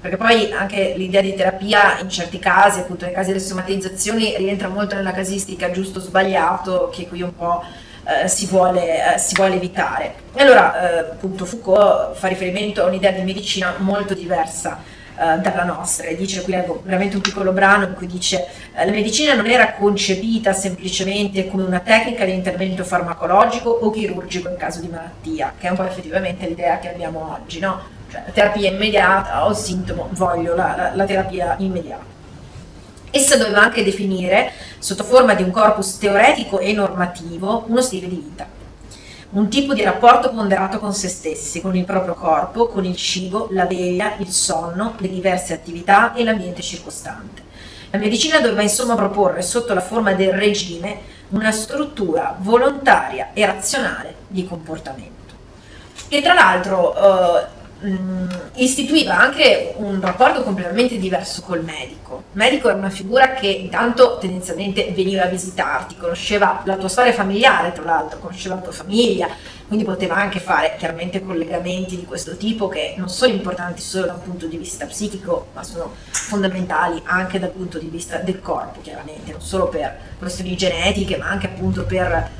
[0.00, 4.68] perché poi anche l'idea di terapia in certi casi, appunto nei casi delle somatizzazioni, rientra
[4.68, 7.62] molto nella casistica giusto o sbagliato che qui un po'
[8.04, 10.14] eh, si, vuole, eh, si, vuole, evitare.
[10.32, 14.82] E allora eh, appunto Foucault fa riferimento a un'idea di medicina molto diversa
[15.18, 18.84] eh, dalla nostra e dice, qui leggo veramente un piccolo brano in cui dice eh,
[18.84, 24.56] la medicina non era concepita semplicemente come una tecnica di intervento farmacologico o chirurgico in
[24.56, 27.96] caso di malattia, che è un po' effettivamente l'idea che abbiamo oggi, no?
[28.10, 32.16] cioè terapia immediata, il sintomo, voglio la, la, la terapia immediata.
[33.10, 38.16] Essa doveva anche definire, sotto forma di un corpus teoretico e normativo, uno stile di
[38.16, 38.46] vita,
[39.30, 43.48] un tipo di rapporto ponderato con se stessi, con il proprio corpo, con il cibo,
[43.50, 47.42] la veglia, il sonno, le diverse attività e l'ambiente circostante.
[47.90, 54.14] La medicina doveva insomma proporre, sotto la forma del regime, una struttura volontaria e razionale
[54.28, 55.34] di comportamento.
[56.08, 57.46] E tra l'altro eh,
[58.54, 62.24] istituiva anche un rapporto completamente diverso col medico.
[62.32, 67.12] Il medico era una figura che intanto tendenzialmente veniva a visitarti, conosceva la tua storia
[67.12, 69.28] familiare, tra l'altro, conosceva la tua famiglia,
[69.68, 74.14] quindi poteva anche fare chiaramente collegamenti di questo tipo che non sono importanti solo da
[74.14, 78.80] un punto di vista psichico, ma sono fondamentali anche dal punto di vista del corpo,
[78.80, 82.30] chiaramente, non solo per questioni genetiche, ma anche appunto per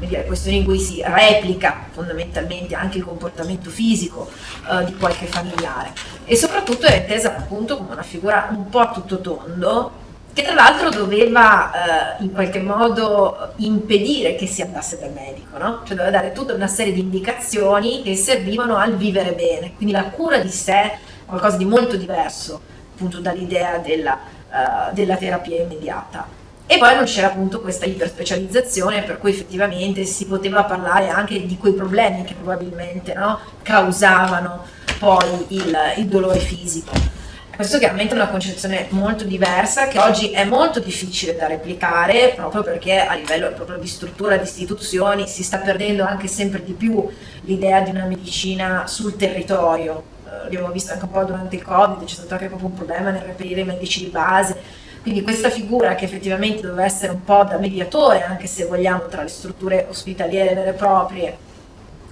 [0.00, 4.28] dire, questioni in cui si replica fondamentalmente anche il comportamento fisico
[4.68, 5.92] eh, di qualche familiare.
[6.24, 10.02] E soprattutto è intesa appunto come una figura un po' a tutto tondo,
[10.34, 15.82] che tra l'altro doveva eh, in qualche modo impedire che si andasse dal medico, no?
[15.84, 20.04] cioè doveva dare tutta una serie di indicazioni che servivano al vivere bene, quindi la
[20.04, 22.60] cura di sé, qualcosa di molto diverso
[22.94, 24.18] appunto dall'idea della,
[24.50, 26.26] uh, della terapia immediata.
[26.66, 31.56] E poi non c'era appunto questa iperspecializzazione per cui effettivamente si poteva parlare anche di
[31.58, 34.64] quei problemi che probabilmente no, causavano
[34.98, 37.22] poi il, il dolore fisico.
[37.56, 42.64] Questo chiaramente è una concezione molto diversa che oggi è molto difficile da replicare proprio
[42.64, 47.08] perché a livello proprio di struttura, di istituzioni si sta perdendo anche sempre di più
[47.42, 50.02] l'idea di una medicina sul territorio.
[50.26, 53.10] Eh, abbiamo visto anche un po' durante il Covid, c'è stato anche proprio un problema
[53.10, 54.56] nel reperire i medici di base.
[55.02, 59.22] Quindi questa figura che effettivamente doveva essere un po' da mediatore, anche se vogliamo, tra
[59.22, 61.36] le strutture ospitaliere vere e proprie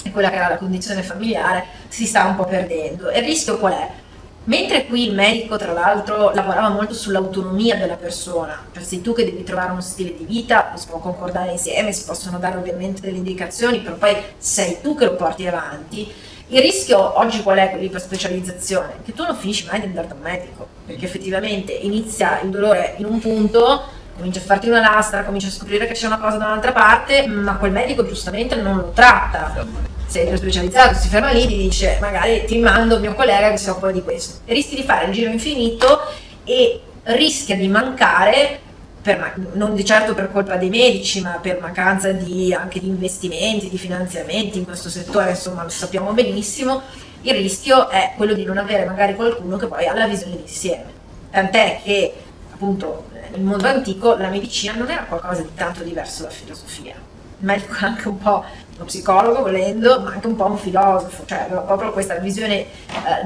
[0.04, 3.08] e quella che era la condizione familiare, si sta un po' perdendo.
[3.08, 4.01] E il rischio qual è?
[4.44, 9.24] Mentre qui il medico, tra l'altro, lavorava molto sull'autonomia della persona, cioè sei tu che
[9.24, 13.18] devi trovare uno stile di vita, si può concordare insieme, si possono dare ovviamente delle
[13.18, 16.10] indicazioni, però poi sei tu che lo porti avanti.
[16.48, 18.94] Il rischio oggi qual è con l'iperspecializzazione?
[19.04, 22.94] Che tu non finisci mai di andare da un medico, perché effettivamente inizia il dolore
[22.98, 23.80] in un punto,
[24.22, 27.26] comincia a farti una lastra, comincia a scoprire che c'è una cosa da un'altra parte,
[27.26, 29.66] ma quel medico giustamente non lo tratta
[30.06, 33.70] sei specializzato, si ferma lì, ti dice magari ti mando il mio collega che si
[33.70, 34.40] occupa di questo.
[34.44, 36.02] E rischi di fare il giro infinito
[36.44, 38.60] e rischia di mancare,
[39.00, 43.70] per, non di certo per colpa dei medici, ma per mancanza di, anche di investimenti,
[43.70, 46.82] di finanziamenti in questo settore, insomma lo sappiamo benissimo,
[47.22, 51.00] il rischio è quello di non avere magari qualcuno che poi ha la visione d'insieme.
[51.30, 52.12] Tant'è che
[52.52, 56.94] appunto nel mondo antico la medicina non era qualcosa di tanto diverso dalla filosofia.
[56.94, 58.44] Il medico è anche un po'
[58.76, 62.66] uno psicologo volendo, ma anche un po' un filosofo, cioè aveva proprio questa visione eh,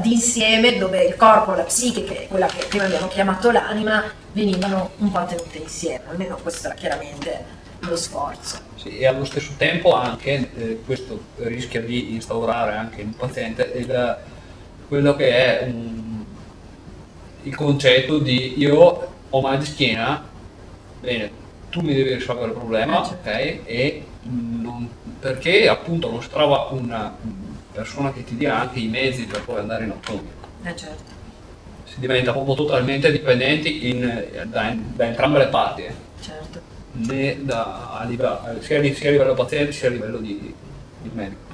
[0.01, 4.03] d'insieme dove il corpo, la psiche, che è quella che prima abbiamo chiamato l'anima,
[4.33, 7.45] venivano un po' tenute insieme, almeno questo era chiaramente
[7.81, 8.59] lo sforzo.
[8.77, 13.71] Sì, e allo stesso tempo anche, eh, questo rischia di instaurare anche in un paziente
[13.75, 14.19] il,
[14.89, 16.25] quello che è un,
[17.43, 20.25] il concetto di io ho mal di schiena,
[21.01, 21.31] bene,
[21.71, 23.29] tu mi devi risolvere il problema, eh, certo.
[23.29, 23.69] ok?
[23.69, 24.89] E non,
[25.21, 27.15] perché appunto non si trova una
[27.73, 30.31] persona che ti dia anche i mezzi per poi andare in autonomia.
[30.63, 31.15] Eh certo.
[31.85, 35.85] Si diventa proprio totalmente dipendenti in, da, da, entrambe le parti.
[36.21, 36.75] Certo.
[36.93, 40.55] Da, a livello, sia, sia, a livello paziente sia a livello di,
[41.03, 41.45] di medico.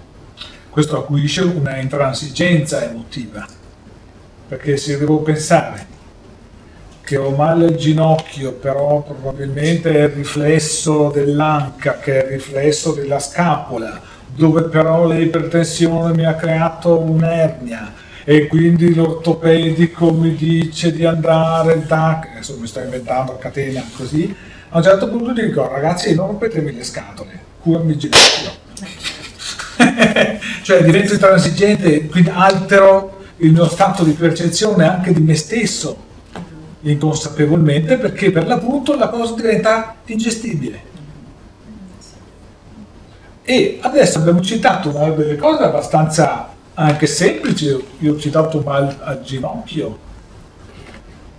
[0.70, 3.46] Questo acuisce una intransigenza emotiva,
[4.48, 5.91] perché se devo pensare
[7.04, 12.92] che ho male al ginocchio, però probabilmente è il riflesso dell'anca, che è il riflesso
[12.92, 14.00] della scapola,
[14.34, 17.92] dove però l'ipertensione mi ha creato un'ernia.
[18.24, 24.34] E quindi l'ortopedico mi dice di andare da, adesso mi sto inventando a catena così,
[24.68, 27.30] a un certo punto dico ragazzi non rompetemi le scatole,
[27.60, 28.60] curami il ginocchio.
[30.62, 36.10] cioè divento intransigente, quindi altero il mio stato di percezione anche di me stesso
[36.82, 40.90] inconsapevolmente perché per l'appunto la cosa diventa ingestibile.
[43.44, 49.22] E adesso abbiamo citato una delle cose abbastanza anche semplici, io ho citato mal al
[49.22, 49.98] ginocchio,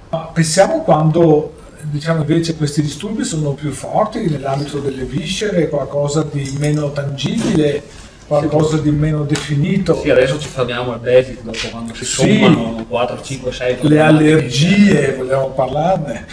[0.09, 6.55] ma pensiamo quando diciamo invece questi disturbi sono più forti nell'ambito delle viscere, qualcosa di
[6.59, 7.83] meno tangibile,
[8.27, 9.99] qualcosa di meno definito.
[10.01, 13.99] Sì, adesso ci fermiamo al basic, dopo quando si sommano sì, 4, 5, 6 Le
[13.99, 16.25] allergie, vogliamo parlarne.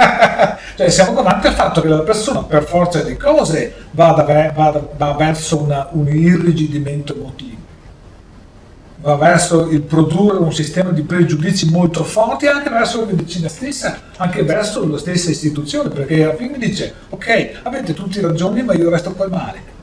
[0.76, 4.22] cioè siamo davanti al fatto che la persona per forza di cose vada,
[4.54, 7.58] vada, va verso una, un irrigidimento emotivo,
[9.02, 13.98] va verso il produrre un sistema di pregiudizi molto forti anche verso la medicina stessa,
[14.16, 18.88] anche verso la stessa istituzione, perché alla fine dice ok, avete tutti ragioni ma io
[18.88, 19.78] resto col male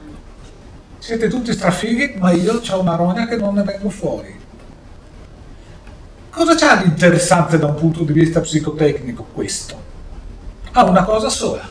[1.07, 4.37] siete tutti strafighi, ma io ho una rogna che non ne vengo fuori.
[6.29, 9.81] Cosa c'ha di interessante da un punto di vista psicotecnico questo?
[10.73, 11.65] Ha una cosa sola,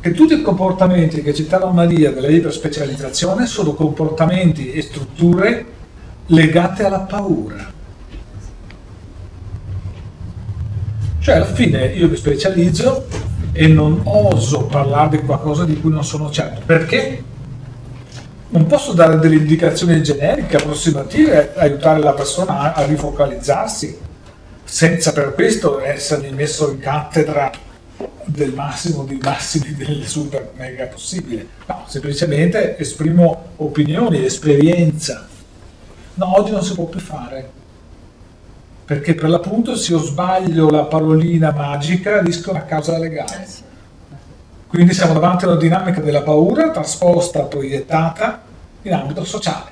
[0.00, 5.66] che tutti i comportamenti che citava Maria della iperspecializzazione sono comportamenti e strutture
[6.26, 7.72] legate alla paura.
[11.20, 13.06] Cioè alla fine io mi specializzo
[13.52, 16.62] e non oso parlare di qualcosa di cui non sono certo.
[16.66, 17.32] Perché?
[18.54, 23.98] Non posso dare delle indicazioni generiche, approssimative, aiutare la persona a, rifocalizzarsi,
[24.62, 27.50] senza per questo essermi messo in cattedra
[28.26, 31.48] del massimo dei massimi del super mega possibile.
[31.66, 35.26] No, semplicemente esprimo opinioni, esperienza.
[36.14, 37.50] No, oggi non si può più fare.
[38.84, 43.63] Perché per l'appunto se io sbaglio la parolina magica rischio una causa legale.
[44.74, 48.42] Quindi siamo davanti a una dinamica della paura trasposta, proiettata
[48.82, 49.70] in ambito sociale,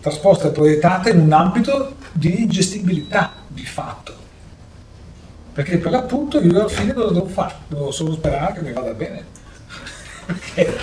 [0.00, 4.14] trasposta e proiettata in un ambito di gestibilità di fatto.
[5.52, 7.54] Perché per l'appunto io alla fine cosa devo fare?
[7.68, 9.24] Devo solo sperare che mi vada bene.
[10.24, 10.78] Perché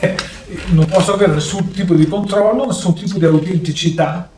[0.68, 4.28] non posso avere nessun tipo di controllo, nessun tipo di autenticità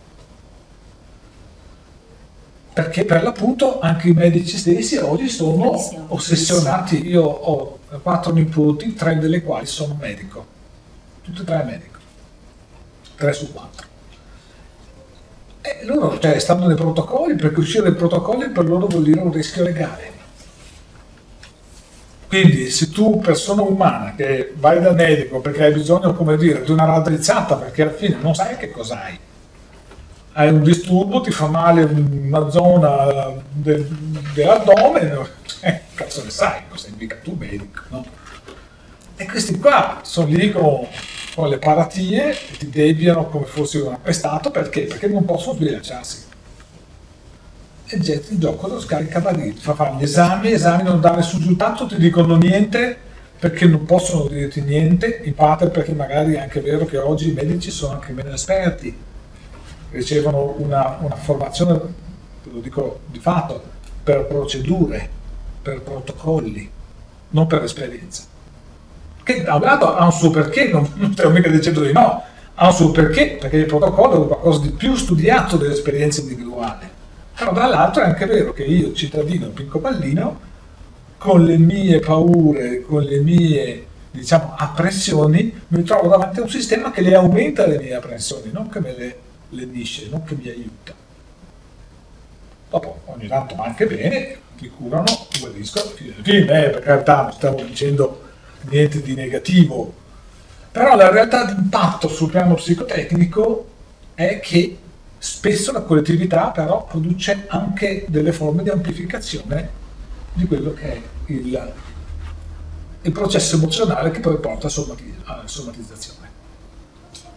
[2.73, 5.77] perché per l'appunto anche i medici stessi oggi sono
[6.07, 7.05] ossessionati.
[7.09, 10.47] Io ho quattro nipoti, tre delle quali sono medico,
[11.23, 11.99] tutti e tre medico,
[13.17, 13.87] tre su quattro.
[15.63, 19.33] E loro cioè, stanno nei protocolli, perché uscire dai protocolli per loro vuol dire un
[19.33, 20.19] rischio legale.
[22.29, 26.71] Quindi se tu, persona umana, che vai dal medico perché hai bisogno, come dire, di
[26.71, 29.03] una raddrizzata, perché alla fine non sai che cosa
[30.35, 33.85] hai, un disturbo, ti fa male una zona del,
[34.33, 35.27] dell'addome,
[35.63, 38.05] eh, cazzo ne sai, non sei mica tu medico, no?
[39.17, 40.87] E questi qua sono lì con,
[41.35, 44.83] con le paratie e ti deviano come fossi un appestato perché?
[44.83, 46.29] Perché non possono sbilanciarsi.
[47.87, 51.01] E getti il gioco lo scarica da lì, ti fa fare gli esami, esami non
[51.01, 56.35] danno nessun risultato, ti dicono niente perché non possono dirti niente, in parte perché magari
[56.35, 59.09] è anche vero che oggi i medici sono anche meno esperti
[59.91, 61.73] ricevono una, una formazione,
[62.45, 63.63] lo dico di fatto,
[64.03, 65.19] per procedure,
[65.63, 66.71] per protocolli,
[67.31, 68.25] non per esperienza.
[69.23, 72.23] Che da un lato ha un suo perché, non, stiamo mica dicendo di no,
[72.55, 76.99] ha un suo perché, perché il protocollo è qualcosa di più studiato dell'esperienza individuale.
[77.37, 80.49] Però dall'altro è anche vero che io, cittadino picco pallino,
[81.17, 86.91] con le mie paure, con le mie diciamo, apprensioni, mi trovo davanti a un sistema
[86.91, 89.17] che le aumenta le mie apprensioni, non che me le
[89.51, 90.95] le dice, non che mi aiuta.
[92.71, 97.23] Dopo ogni tanto va anche bene, ti curano, guariscono, fine del film, eh, per carità
[97.23, 98.29] non stiamo dicendo
[98.69, 99.95] niente di negativo,
[100.71, 103.69] però la realtà d'impatto sul piano psicotecnico
[104.15, 104.77] è che
[105.17, 109.79] spesso la collettività però produce anche delle forme di amplificazione
[110.35, 111.73] di quello che è il,
[113.03, 114.69] il processo emozionale che poi porta
[115.25, 116.30] alla somatizzazione.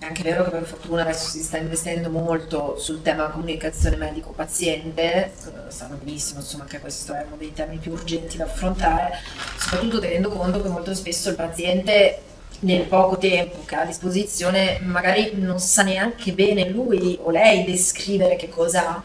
[0.03, 5.31] È anche vero che per fortuna adesso si sta investendo molto sul tema comunicazione medico-paziente,
[5.31, 5.31] eh,
[5.69, 9.13] sanno benissimo insomma, che questo è uno dei temi più urgenti da affrontare,
[9.57, 12.19] soprattutto tenendo conto che molto spesso il paziente
[12.59, 17.63] nel poco tempo che ha a disposizione magari non sa neanche bene lui o lei
[17.63, 19.03] descrivere che cosa ha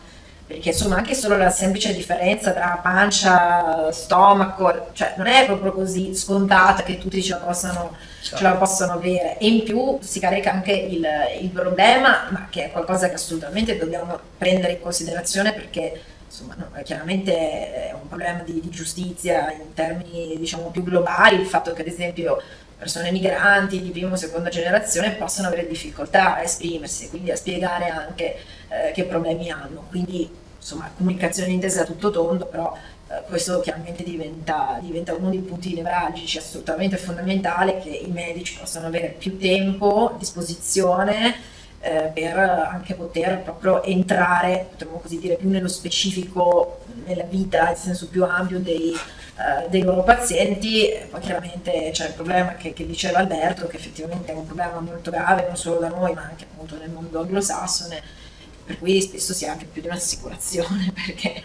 [0.49, 6.15] perché insomma anche solo la semplice differenza tra pancia, stomaco, cioè non è proprio così
[6.15, 9.37] scontata che tutti ce la possano, ce la possono avere.
[9.37, 11.07] E in più si carica anche il,
[11.43, 16.71] il, problema, ma che è qualcosa che assolutamente dobbiamo prendere in considerazione perché insomma no,
[16.83, 21.83] chiaramente è un problema di, di giustizia in termini diciamo più globali, il fatto che
[21.83, 22.41] ad esempio
[22.79, 27.89] persone migranti di prima o seconda generazione possono avere difficoltà a esprimersi, quindi a spiegare
[27.89, 28.37] anche
[28.69, 29.87] eh, che problemi hanno.
[29.91, 32.77] Quindi insomma comunicazione intesa a tutto tondo, però
[33.09, 38.87] eh, questo chiaramente diventa, diventa, uno dei punti nevralgici assolutamente fondamentale che i medici possano
[38.87, 41.35] avere più tempo a disposizione
[41.81, 47.77] eh, per anche poter proprio entrare, potremmo così dire, più nello specifico nella vita, nel
[47.77, 48.95] senso più ampio dei,
[49.39, 50.91] uh, dei loro pazienti.
[51.11, 55.11] Poi chiaramente c'è il problema che, che, diceva Alberto, che effettivamente è un problema molto
[55.11, 58.03] grave non solo da noi, ma anche appunto nel mondo anglosassone,
[58.65, 61.43] per cui spesso si ha anche più di un'assicurazione, perché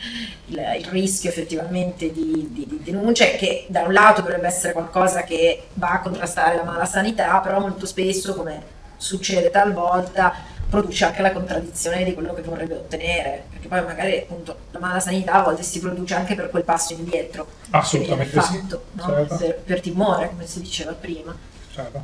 [0.47, 4.73] il, il rischio effettivamente di, di, di denuncia è che da un lato dovrebbe essere
[4.73, 10.33] qualcosa che va a contrastare la mala sanità, però molto spesso, come succede talvolta,
[10.69, 14.99] produce anche la contraddizione di quello che vorrebbe ottenere, perché poi magari appunto la mala
[14.99, 17.47] sanità a volte si produce anche per quel passo indietro.
[17.69, 18.97] Assolutamente fatto, sì.
[18.97, 19.05] No?
[19.05, 19.37] Certo.
[19.37, 21.35] Per, per, timore, come si diceva prima.
[21.71, 22.03] Certo.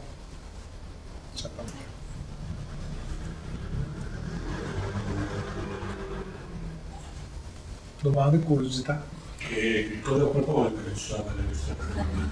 [1.36, 1.78] certo.
[8.02, 9.04] Domande, curiosità?
[9.50, 12.28] E cosa propone per risolvere questa problema?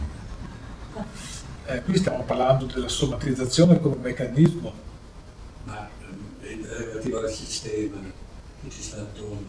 [1.65, 4.73] Eh, qui stiamo parlando della somatizzazione come meccanismo.
[5.65, 5.89] Ma
[6.41, 8.25] eh, relativo al sistema
[8.67, 9.45] che ci sta attorno,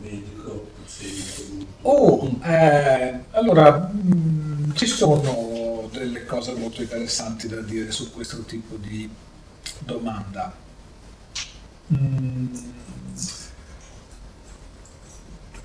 [0.00, 1.66] medico, paziente.
[1.82, 8.76] Oh, eh, allora mh, ci sono delle cose molto interessanti da dire su questo tipo
[8.76, 9.08] di
[9.80, 10.54] domanda.
[11.92, 12.54] Mm.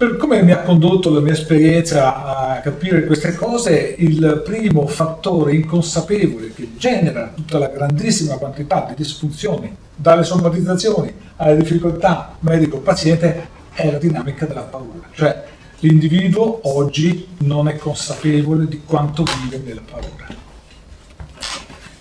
[0.04, 5.56] Per come mi ha condotto la mia esperienza a capire queste cose, il primo fattore
[5.56, 13.90] inconsapevole che genera tutta la grandissima quantità di disfunzioni, dalle somatizzazioni alle difficoltà medico-paziente, è
[13.90, 15.08] la dinamica della paura.
[15.14, 15.42] Cioè
[15.80, 20.28] l'individuo oggi non è consapevole di quanto vive nella paura.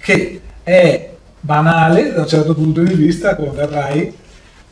[0.01, 4.12] Che è banale da un certo punto di vista, come verrai,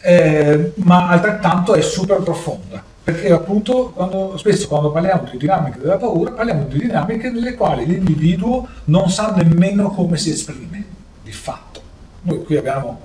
[0.00, 2.89] eh, ma altrettanto è super profonda.
[3.02, 7.86] Perché appunto quando, spesso quando parliamo di dinamiche della paura, parliamo di dinamiche nelle quali
[7.86, 10.84] l'individuo non sa nemmeno come si esprime,
[11.22, 11.80] di fatto.
[12.22, 13.00] Noi qui abbiamo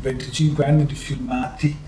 [0.00, 1.84] 25 anni di filmati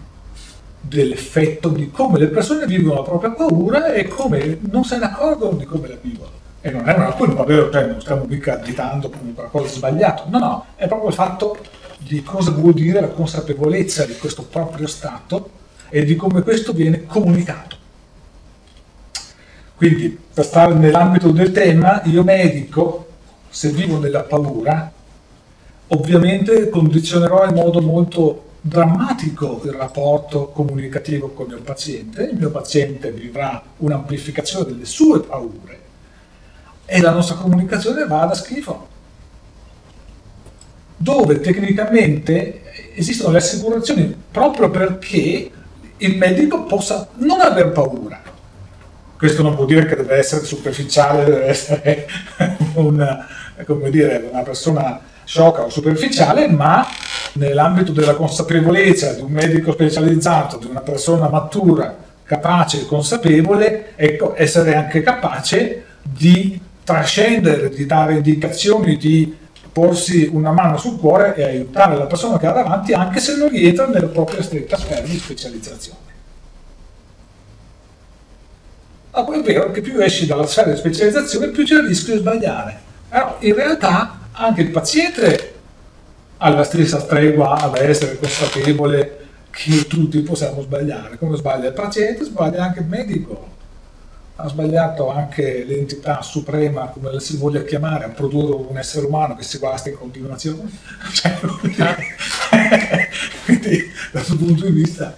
[0.81, 5.57] dell'effetto di come le persone vivono la propria paura e come non se ne accorgono
[5.57, 6.31] di come la vivono.
[6.61, 7.71] E non è una colpa, vero?
[7.71, 11.57] Cioè, non stiamo mica additando come qualcosa di sbagliato, no, no, è proprio il fatto
[11.99, 15.51] di cosa vuol dire la consapevolezza di questo proprio stato
[15.91, 17.77] e di come questo viene comunicato.
[19.77, 23.07] Quindi, per stare nell'ambito del tema, io medico,
[23.49, 24.93] se vivo nella paura,
[25.89, 32.51] ovviamente condizionerò in modo molto drammatico il rapporto comunicativo con il mio paziente, il mio
[32.51, 35.79] paziente vivrà un'amplificazione delle sue paure
[36.85, 38.89] e la nostra comunicazione va da schifo.
[40.97, 42.63] Dove tecnicamente
[42.95, 45.51] esistono le assicurazioni proprio perché
[45.99, 48.21] il medico possa non aver paura.
[49.17, 52.09] Questo non vuol dire che deve essere superficiale, deve essere
[52.75, 53.27] una,
[53.91, 56.87] dire, una persona sciocca o superficiale, ma
[57.35, 64.35] nell'ambito della consapevolezza di un medico specializzato, di una persona matura, capace e consapevole, ecco,
[64.37, 69.37] essere anche capace di trascendere, di dare indicazioni, di
[69.79, 73.49] porsi una mano sul cuore e aiutare la persona che ha davanti anche se non
[73.49, 75.99] rientra nella propria stretta sfera di specializzazione.
[79.13, 82.15] Ma poi è vero che più esci dalla sfera di specializzazione più c'è il rischio
[82.15, 82.81] di sbagliare.
[83.09, 85.55] Però in realtà anche il paziente
[86.39, 91.19] ha la stessa stregua ad essere consapevole che tutti possiamo sbagliare.
[91.19, 93.57] Come sbaglia il paziente, sbaglia anche il medico
[94.41, 99.35] ha sbagliato anche l'entità suprema, come la si voglia chiamare, a produrre un essere umano
[99.35, 100.71] che si guasta in continuazione.
[101.13, 101.39] Cioè,
[103.45, 105.17] quindi, dal suo punto di vista,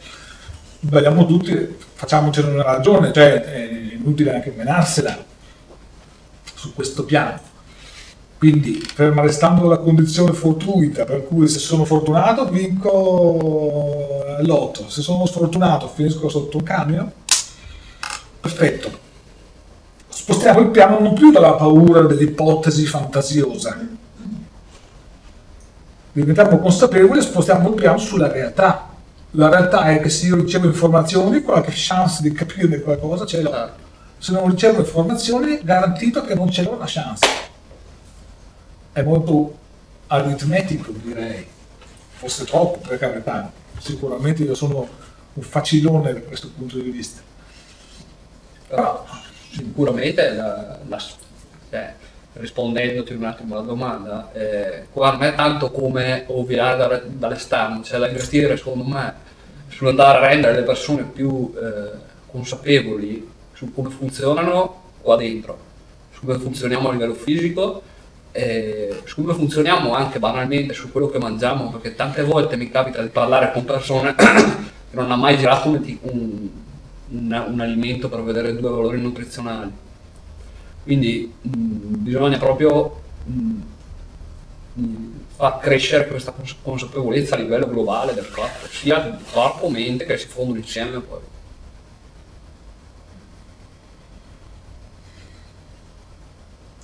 [0.81, 5.23] sbagliamo tutti, facciamocene una ragione, cioè è inutile anche menarsela
[6.55, 7.39] su questo piano.
[8.39, 15.27] Quindi, ferma restando la condizione fortuita, per cui se sono fortunato vinco l'otto, se sono
[15.27, 17.13] sfortunato finisco sotto un camion,
[18.41, 19.00] perfetto
[20.31, 23.77] spostiamo il piano non più dalla paura dell'ipotesi fantasiosa.
[26.13, 28.91] Diventiamo consapevoli e spostiamo il piano sulla realtà.
[29.33, 33.71] La realtà è che se io ricevo informazioni, qualche chance di capire qualcosa ce l'ho.
[34.19, 37.27] Se non ricevo informazioni, garantito che non ce l'ho una chance.
[38.93, 39.57] È molto
[40.07, 41.45] aritmetico, direi.
[42.13, 43.51] Forse troppo, per carità.
[43.79, 44.89] Sicuramente io sono
[45.33, 47.21] un facilone da questo punto di vista.
[48.69, 49.05] Però
[49.51, 50.99] sicuramente la, la,
[51.71, 51.95] cioè,
[52.35, 57.99] rispondendoti un attimo alla domanda, eh, qua non è tanto come ovviare da, dall'esterno, cioè
[57.99, 59.29] l'investire secondo me
[59.69, 61.91] sull'andare a rendere le persone più eh,
[62.31, 65.59] consapevoli su come funzionano qua dentro,
[66.13, 67.83] su come funzioniamo a livello fisico,
[68.33, 73.03] eh, su come funzioniamo anche banalmente su quello che mangiamo, perché tante volte mi capita
[73.03, 76.49] di parlare con persone che non hanno mai girato un
[77.11, 79.73] un, un alimento per vedere due valori nutrizionali.
[80.83, 83.61] Quindi mh, mm, bisogna proprio mh, mm,
[84.75, 90.19] mh, far crescere questa consapevolezza a livello globale del corpo, sia corpo e mente che
[90.19, 91.21] si fondono insieme poi.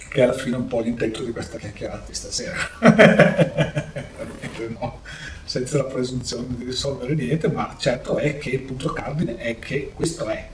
[0.08, 2.56] Che è alla fine un po' l'intento di questa chiacchierata di stasera.
[4.78, 5.00] no
[5.46, 9.92] senza la presunzione di risolvere niente, ma certo è che il punto cardine è che
[9.94, 10.48] questo è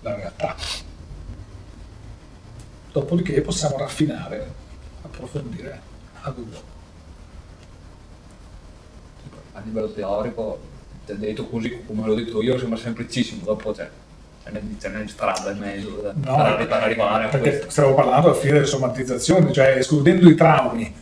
[0.00, 0.54] la realtà.
[2.92, 4.50] Dopodiché possiamo raffinare,
[5.02, 5.80] approfondire
[6.22, 6.62] a lungo.
[9.52, 10.60] A livello teorico,
[11.04, 13.90] detto così come l'ho detto io, sembra semplicissimo, dopo c'è
[14.78, 17.70] ce n'è strada in mezzo no, per arrivare a perché questo.
[17.70, 20.94] Stavo parlando alla fine delle somatizzazioni, cioè escludendo i traumi,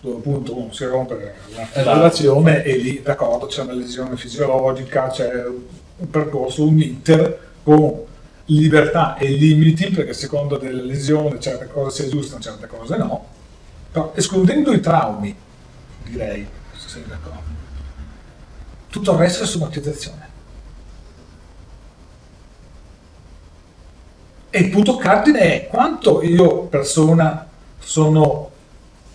[0.00, 2.68] dove appunto uno si rompe l'articolazione esatto.
[2.68, 8.04] e lì d'accordo c'è una lesione fisiologica, c'è un percorso, un iter con
[8.46, 13.26] libertà e limiti perché secondo delle lesioni certe cose si aggiustano, certe cose no,
[13.90, 15.34] però escludendo i traumi
[16.04, 17.56] direi essere d'accordo.
[18.88, 20.26] Tutto il resto è somatizzazione.
[24.50, 27.46] E il punto cardine è quanto io persona
[27.78, 28.50] sono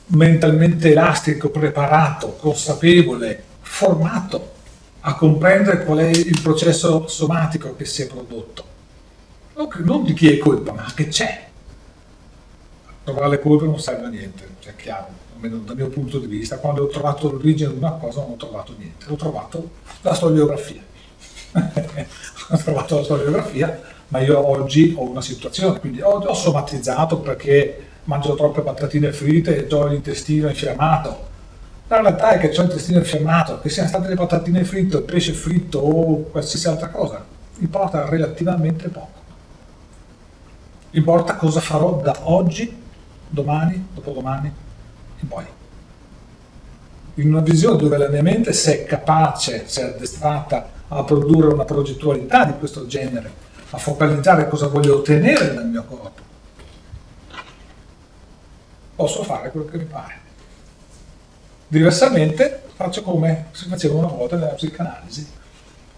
[0.08, 4.52] mentalmente elastico, preparato, consapevole, formato
[5.02, 8.72] a comprendere qual è il processo somatico che si è prodotto.
[9.84, 11.48] Non di chi è colpa, ma che c'è.
[13.04, 16.58] Trovare le colpe non serve a niente, cioè chiaro, almeno dal mio punto di vista.
[16.58, 19.72] Quando ho trovato l'origine di una cosa non ho trovato niente, ho trovato
[20.02, 20.82] la storiografia.
[21.54, 27.88] ho trovato la storiografia, ma io oggi ho una situazione, quindi ho, ho somatizzato perché
[28.06, 31.32] mangio troppe patatine fritte e ho l'intestino infiammato
[32.02, 35.04] la realtà è che c'è il intestino infiammato, che siano state le patatine fritte, il
[35.04, 37.24] pesce fritto o qualsiasi altra cosa,
[37.60, 39.22] importa relativamente poco.
[40.92, 42.82] Importa cosa farò da oggi,
[43.28, 44.52] domani, dopodomani
[45.20, 45.46] in poi.
[47.16, 51.54] In una visione dove la mia mente, se è capace, se è addestrata a produrre
[51.54, 56.22] una progettualità di questo genere, a focalizzare cosa voglio ottenere dal mio corpo,
[59.04, 60.14] posso fare quello che mi pare.
[61.68, 65.28] Diversamente faccio come si faceva una volta nella psicanalisi.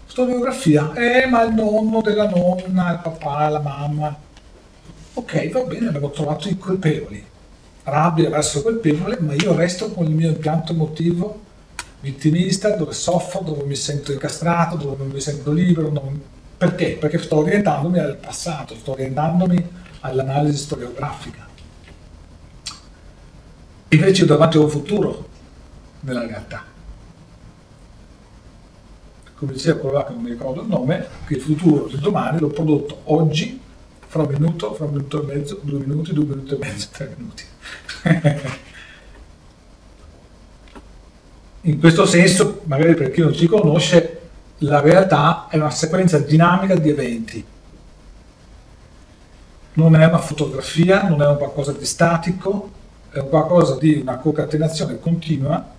[0.06, 4.16] Storiografia, eh ma il nonno della nonna, il papà, la mamma.
[5.14, 7.24] Ok, va bene, abbiamo trovato i colpevoli.
[7.84, 11.42] Rabbia verso il colpevole, ma io resto con il mio impianto emotivo
[12.00, 15.90] vittimista, dove soffro, dove mi sento incastrato, dove non mi sento libero.
[15.90, 16.20] Non...
[16.56, 16.96] Perché?
[16.98, 19.68] Perché sto orientandomi al passato, sto orientandomi
[20.00, 21.45] all'analisi storiografica.
[23.88, 25.28] Invece davanti a un futuro
[26.00, 26.64] nella realtà.
[29.36, 32.48] Come diceva quello che non mi ricordo il nome, che il futuro del domani l'ho
[32.48, 33.60] prodotto oggi,
[34.06, 37.14] fra un minuto, fra un minuto e mezzo, due minuti, due minuti e mezzo, tre
[37.16, 37.44] minuti.
[41.62, 44.20] In questo senso, magari per chi non ci conosce,
[44.58, 47.44] la realtà è una sequenza dinamica di eventi.
[49.74, 52.70] Non è una fotografia, non è un qualcosa di statico,
[53.16, 55.74] è un qualcosa di una concatenazione continua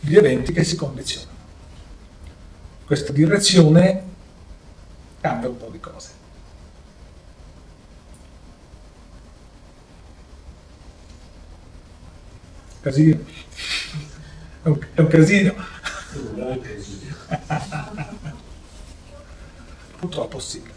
[0.00, 1.32] gli eventi che si condizionano.
[2.84, 4.04] Questa direzione
[5.20, 6.10] cambia un po' di cose.
[12.82, 13.24] Casino.
[14.62, 15.54] È un, è un casino.
[19.96, 20.73] Purtroppo sì.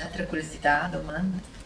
[0.00, 1.56] Altre curiosità, domande?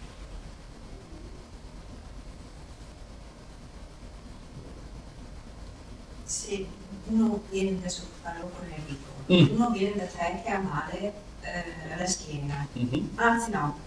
[6.32, 6.66] se
[7.08, 9.54] uno viene, adesso parlo con Enrico, mm.
[9.54, 13.18] uno viene da te che ha male eh, alla schiena, mm-hmm.
[13.18, 13.78] anzi no,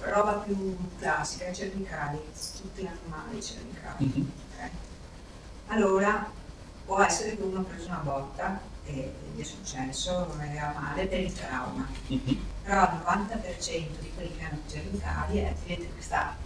[0.00, 2.18] roba più classica, cervicali,
[2.60, 4.04] tutti normali cervicali.
[4.04, 4.28] Mm-hmm.
[4.52, 4.70] Okay.
[5.68, 6.28] Allora
[6.84, 11.06] può essere che uno ha preso una botta e gli è successo, non aveva male
[11.06, 12.40] per il trauma, mm-hmm.
[12.62, 16.36] Però il 90% di quelli che hanno cervicali è gente che sta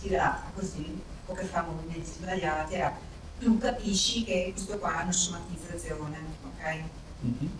[0.00, 2.76] tirata così o che fa movimenti sbagliati
[3.42, 6.82] tu capisci che questo qua è una somatizzazione, ok?
[7.24, 7.52] Mm-hmm.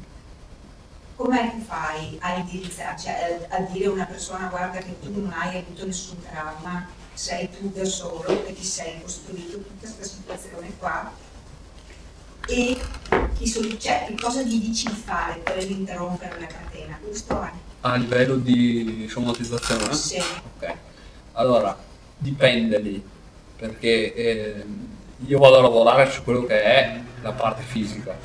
[1.17, 5.33] Com'è che fai a indirizzare, cioè a, dire a una persona guarda che tu non
[5.33, 10.75] hai avuto nessun trauma, sei tu da solo e ti sei costruito tutta questa situazione
[10.79, 11.13] qua
[12.47, 12.81] e
[13.79, 16.99] cioè, che cosa gli dici di fare per interrompere la catena?
[17.03, 17.51] Questo è.
[17.85, 19.93] A livello di somatizzazione?
[19.93, 20.17] Sì.
[20.17, 20.75] Ok.
[21.33, 21.77] Allora,
[22.17, 23.03] dipende lì,
[23.57, 24.65] perché eh,
[25.27, 28.17] io vado a lavorare su quello che è la parte fisica.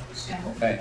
[0.54, 0.78] Okay?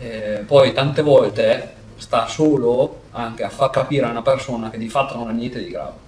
[0.00, 4.90] Eh, poi tante volte sta solo anche a far capire a una persona che di
[4.90, 6.06] fatto non ha niente di grave.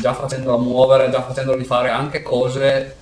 [0.00, 2.96] Già facendola muovere, già facendola fare anche cose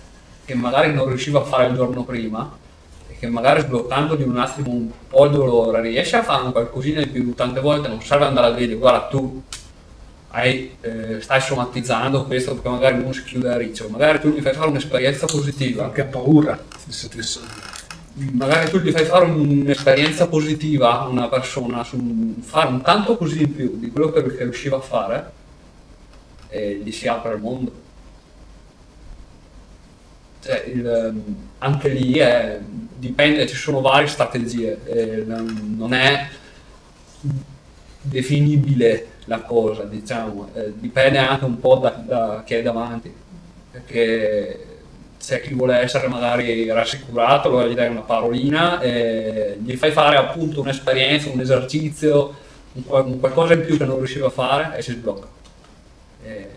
[0.47, 2.63] che magari non riusciva a fare il giorno prima
[3.25, 7.35] che magari sbloccandogli un attimo un po' il dolore riesce a fare qualcosina di più.
[7.35, 9.43] Tante volte non serve andare a dire guarda tu
[10.29, 14.41] hai, eh, stai somatizzando questo perché magari uno si chiude a riccio, magari tu gli
[14.41, 15.91] fai fare un'esperienza positiva.
[15.91, 16.59] Che paura.
[18.33, 23.43] Magari tu gli fai fare un'esperienza positiva a una persona, su fare un tanto così
[23.43, 25.33] in più di quello che riusciva a fare
[26.49, 27.83] e gli si apre il mondo.
[30.45, 31.23] Cioè, il,
[31.57, 32.61] anche lì è,
[32.99, 36.29] dipende, ci sono varie strategie, eh, non è
[38.03, 43.11] definibile la cosa, diciamo, eh, dipende anche un po' da, da, chi è davanti,
[43.71, 44.67] perché
[45.19, 50.19] c'è chi vuole essere magari rassicurato, allora gli dai una parolina, e gli fai fare
[50.19, 52.35] appunto un'esperienza, un esercizio,
[52.73, 55.27] un, un qualcosa in più che non riusciva a fare e si sblocca.
[56.23, 56.49] E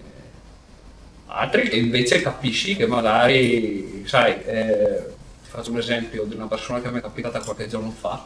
[1.38, 5.06] altri che invece capisci che magari, sai, eh,
[5.42, 8.26] faccio un esempio di una persona che mi è capitata qualche giorno fa,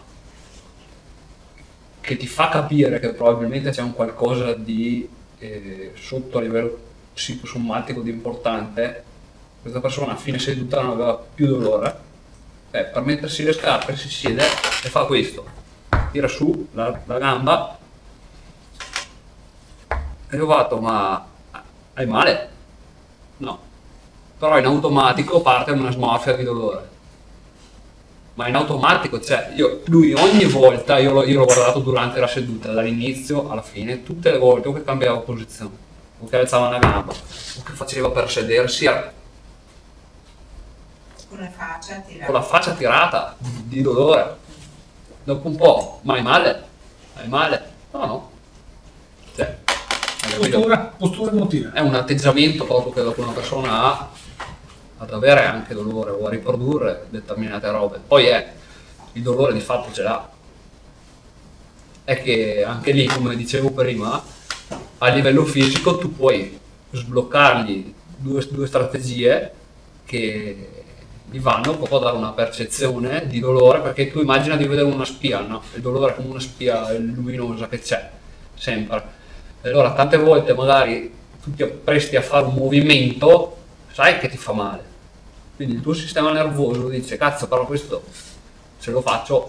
[1.99, 5.07] che ti fa capire che probabilmente c'è un qualcosa di
[5.39, 9.03] eh, sotto a livello psicosomatico di importante,
[9.61, 12.09] questa persona a fine seduta non aveva più dolore,
[12.71, 15.45] eh, per mettersi le scarpe si siede e fa questo,
[16.11, 17.77] tira su la, la gamba.
[20.33, 21.27] E ho fatto ma
[21.93, 22.59] hai male?
[23.41, 23.59] No,
[24.37, 26.89] però in automatico parte una smorfia di dolore
[28.33, 32.27] ma in automatico, cioè io, lui ogni volta, io l'ho, io l'ho guardato durante la
[32.27, 35.75] seduta, dall'inizio alla fine, tutte le volte o che cambiava posizione,
[36.17, 39.11] o che alzava una gamba, o che faceva per sedersi a-
[41.27, 42.25] Con la faccia tirata.
[42.25, 44.37] con la faccia tirata di dolore.
[45.23, 46.63] Dopo un po', ma hai male?
[47.15, 47.69] Hai male?
[47.91, 48.30] No, no.
[50.37, 51.71] Postura, postura emotiva.
[51.73, 54.09] è un atteggiamento proprio che una persona ha
[54.97, 57.99] ad avere anche dolore o a riprodurre determinate robe.
[58.05, 58.53] Poi è
[59.13, 60.29] il dolore di fatto ce l'ha.
[62.03, 64.23] È che anche lì, come dicevo prima,
[64.99, 66.59] a livello fisico tu puoi
[66.91, 69.51] sbloccargli due, due strategie
[70.05, 70.69] che
[71.29, 75.05] gli vanno proprio a dare una percezione di dolore perché tu immagina di vedere una
[75.05, 75.63] spia, no?
[75.73, 78.09] Il dolore è come una spia luminosa che c'è
[78.53, 79.19] sempre.
[79.63, 81.13] Allora tante volte magari
[81.43, 83.57] tu ti appresti a fare un movimento,
[83.91, 84.83] sai che ti fa male.
[85.55, 88.03] Quindi il tuo sistema nervoso dice, cazzo, però questo
[88.77, 89.47] se lo faccio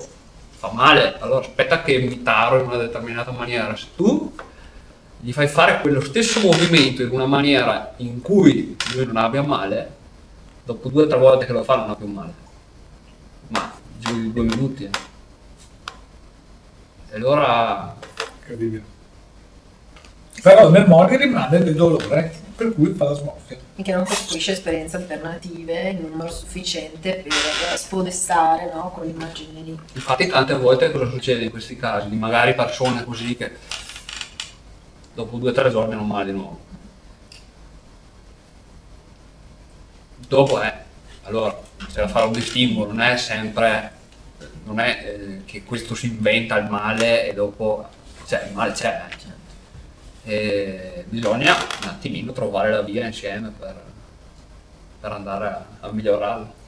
[0.51, 3.74] fa male, allora aspetta che mi taro in una determinata maniera.
[3.74, 4.32] Se tu
[5.20, 9.90] gli fai fare quello stesso movimento in una maniera in cui lui non abbia male,
[10.64, 12.34] dopo due o tre volte che lo fa non ha più male.
[13.48, 14.84] Ma giù di due minuti.
[14.84, 14.90] eh.
[17.10, 17.97] E allora
[18.40, 18.91] Incredibile.
[20.41, 23.59] Però nel morire rimane del dolore, per cui fa la smorfia.
[23.83, 29.79] che non costruisce esperienze alternative in numero sufficiente per spodestare no, quell'immagine lì.
[29.95, 32.09] Infatti tante volte cosa succede in questi casi?
[32.09, 33.51] Di magari persone così che
[35.15, 36.59] dopo due o tre giorni non male di nuovo.
[40.29, 40.83] Dopo è,
[41.25, 41.61] allora
[41.93, 43.93] c'è da fare un distinguo, non è sempre,
[44.65, 47.87] non è eh, che questo si inventa il male e dopo,
[48.27, 49.03] cioè il male c'è.
[50.24, 53.74] E bisogna un attimino trovare la via insieme per,
[55.01, 56.61] per andare a, a migliorarlo.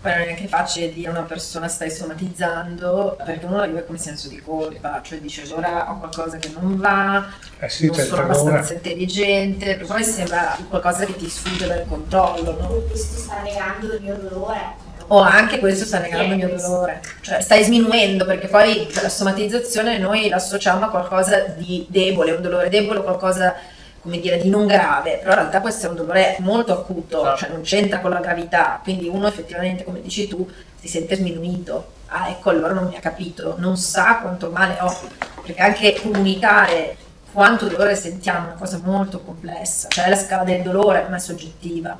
[0.00, 3.98] Poi non è neanche facile dire a una persona stai somatizzando perché uno vive come
[3.98, 7.28] senso di colpa, cioè dice allora ho qualcosa che non va,
[7.58, 12.56] Eh sì, non il sono abbastanza intelligente, poi sembra qualcosa che ti sfugge dal controllo,
[12.58, 12.68] no?
[12.88, 14.88] Questo sta negando il mio dolore.
[15.12, 19.98] O anche questo sta negando il mio dolore, cioè stai sminuendo perché poi la somatizzazione
[19.98, 23.56] noi la associamo a qualcosa di debole, un dolore debole, qualcosa
[24.00, 27.48] come dire di non grave, però in realtà può essere un dolore molto acuto, cioè
[27.48, 32.28] non c'entra con la gravità, quindi uno effettivamente come dici tu si sente sminuito, ah
[32.28, 34.96] ecco allora non mi ha capito, non sa quanto male ho,
[35.42, 36.96] perché anche comunicare
[37.32, 41.18] quanto dolore sentiamo è una cosa molto complessa, cioè la scala del dolore non è
[41.18, 41.96] soggettiva,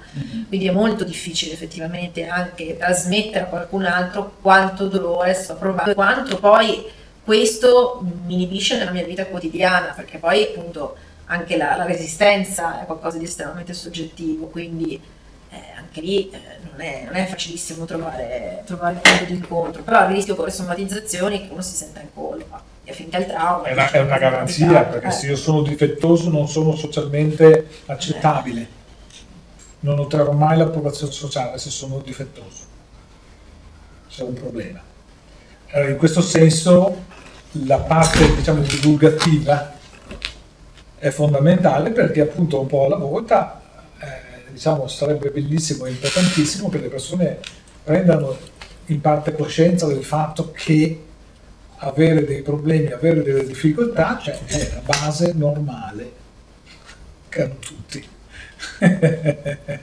[0.48, 5.94] quindi è molto difficile effettivamente anche trasmettere a qualcun altro quanto dolore sto provando e
[5.94, 6.85] quanto poi
[7.23, 10.97] questo mi inibisce nella mia vita quotidiana, perché poi appunto
[11.27, 15.01] anche la, la resistenza è qualcosa di estremamente soggettivo, quindi
[15.51, 16.40] eh, anche lì eh,
[16.70, 20.47] non, è, non è facilissimo trovare, trovare il punto di incontro, però il rischio con
[20.47, 23.62] le somatizzazioni è che uno si senta in colpa e finché il trauma...
[23.62, 25.11] È una, è una garanzia, perché Eh.
[25.12, 28.79] se io sono difettoso non sono socialmente accettabile.
[29.81, 32.65] Non otterrò mai l'approvazione sociale se sono difettoso.
[34.09, 34.81] C'è un problema.
[35.69, 37.05] Eh, in questo senso
[37.65, 39.73] la parte diciamo divulgativa
[40.99, 43.61] è fondamentale perché appunto un po' alla volta
[43.99, 47.39] eh, diciamo sarebbe bellissimo e importantissimo che le persone
[47.83, 48.37] prendano
[48.87, 51.05] in parte coscienza del fatto che
[51.81, 56.12] avere dei problemi, avere delle difficoltà, cioè è la base normale
[57.28, 58.07] che hanno tutti.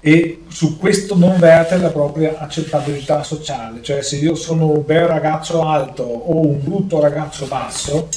[0.00, 5.06] e su questo non verte la propria accettabilità sociale, cioè se io sono un bel
[5.06, 8.08] ragazzo alto o un brutto ragazzo basso,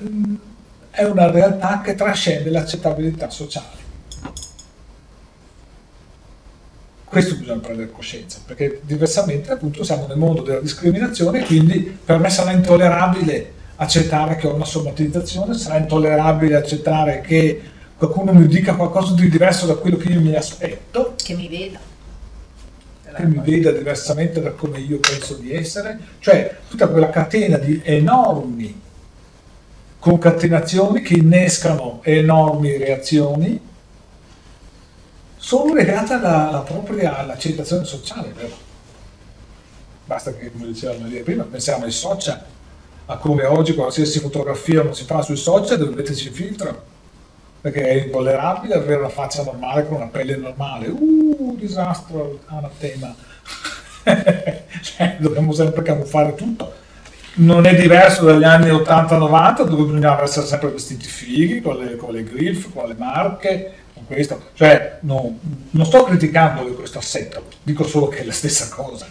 [0.00, 0.38] ehm,
[0.90, 3.86] è una realtà che trascende l'accettabilità sociale.
[7.18, 12.30] Questo bisogna prendere coscienza, perché diversamente appunto siamo nel mondo della discriminazione, quindi per me
[12.30, 17.60] sarà intollerabile accettare che ho una somatizzazione, sarà intollerabile accettare che
[17.96, 21.80] qualcuno mi dica qualcosa di diverso da quello che io mi aspetto, che mi veda.
[23.16, 27.80] che mi veda diversamente da come io penso di essere, cioè tutta quella catena di
[27.82, 28.80] enormi
[29.98, 33.66] concatenazioni che innescano enormi reazioni
[35.48, 38.54] solo legate alla, alla propria all'accettazione sociale, vero?
[40.04, 42.38] Basta che, come diceva Maria prima, pensiamo ai social,
[43.06, 46.82] a come oggi qualsiasi fotografia non si fa sui social dove metterci il filtro,
[47.62, 50.88] perché è intollerabile avere una faccia normale con una pelle normale.
[50.88, 53.14] Uh, disastro, anatema.
[54.82, 56.74] cioè, dobbiamo sempre camuffare tutto.
[57.36, 62.12] Non è diverso dagli anni 80-90 dove bisognava essere sempre vestiti fighi, con le, con
[62.12, 63.72] le griff, con le marche,
[64.08, 64.50] questo.
[64.54, 65.38] Cioè, no,
[65.70, 69.06] non sto criticando questo assetto, dico solo che è la stessa cosa.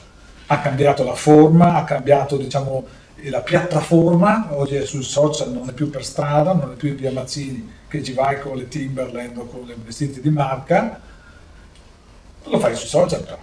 [0.47, 2.85] Ha cambiato la forma, ha cambiato, diciamo,
[3.23, 7.11] la piattaforma, oggi è sul social, non è più per strada, non è più via
[7.11, 10.99] Mazzini che ci vai con le Timberland o con i vestiti di marca,
[12.43, 13.37] lo fai sui social però.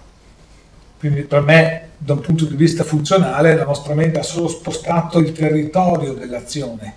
[0.98, 5.18] Quindi per me, da un punto di vista funzionale, la nostra mente ha solo spostato
[5.18, 6.94] il territorio dell'azione,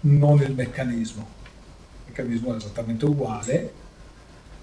[0.00, 1.28] non il meccanismo.
[1.44, 3.72] Il meccanismo è esattamente uguale,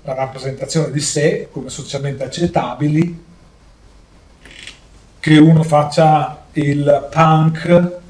[0.04, 3.24] la rappresentazione di sé come socialmente accettabili,
[5.20, 8.02] che uno faccia il punk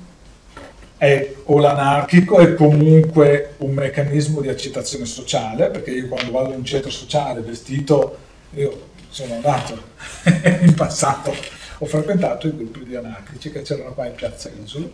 [0.98, 6.58] è, o l'anarchico è comunque un meccanismo di accettazione sociale, perché io quando vado in
[6.58, 8.18] un centro sociale vestito,
[8.52, 9.80] io sono andato
[10.62, 11.36] in passato,
[11.78, 14.92] ho frequentato i gruppi di anarchici che c'erano qua in Piazza Isolo,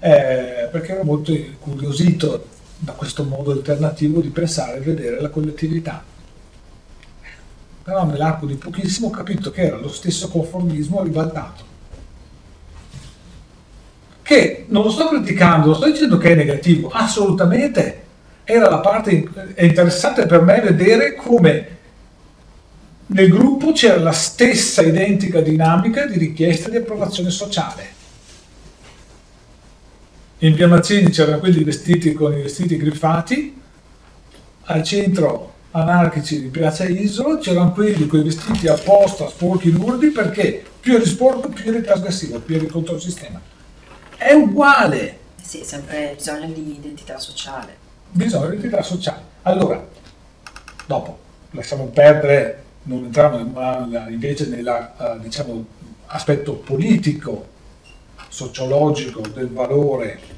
[0.00, 6.02] eh, perché ero molto incuriosito da questo modo alternativo di pensare e vedere la collettività.
[7.82, 11.64] Però nell'arco di pochissimo ho capito che era lo stesso conformismo ribaltato.
[14.22, 18.04] Che non lo sto criticando, lo sto dicendo che è negativo, assolutamente.
[18.44, 21.76] Era la parte è interessante per me vedere come
[23.06, 27.96] nel gruppo c'era la stessa identica dinamica di richiesta di approvazione sociale.
[30.40, 33.60] In via Mazzini c'erano quelli vestiti con i vestiti griffati,
[34.66, 40.64] al centro anarchici di Piazza Isola c'erano quelli con i vestiti apposta sporchi lurdi perché
[40.78, 43.40] più eri sporco più eri trasgressivo, più eri contro il sistema.
[44.16, 45.18] È uguale.
[45.42, 47.76] Sì, sempre bisogno di identità sociale.
[48.10, 49.22] Bisogno di identità sociale.
[49.42, 49.84] Allora,
[50.86, 51.18] dopo,
[51.50, 53.38] lasciamo perdere non entriamo
[54.08, 57.46] invece nell'aspetto diciamo, politico,
[58.28, 60.36] sociologico del valore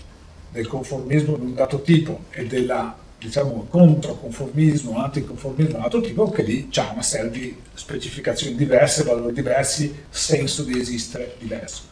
[0.50, 6.30] del conformismo di un dato tipo e del diciamo, controconformismo, anticonformismo di un altro tipo,
[6.30, 11.82] che lì c'è una serie di specificazioni diverse, valori diversi, senso di esistere diverso.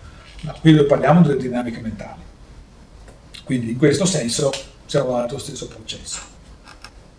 [0.42, 2.22] Ma qui noi parliamo delle dinamiche mentali.
[3.44, 4.50] Quindi in questo senso
[4.86, 6.36] siamo davanti allo stesso processo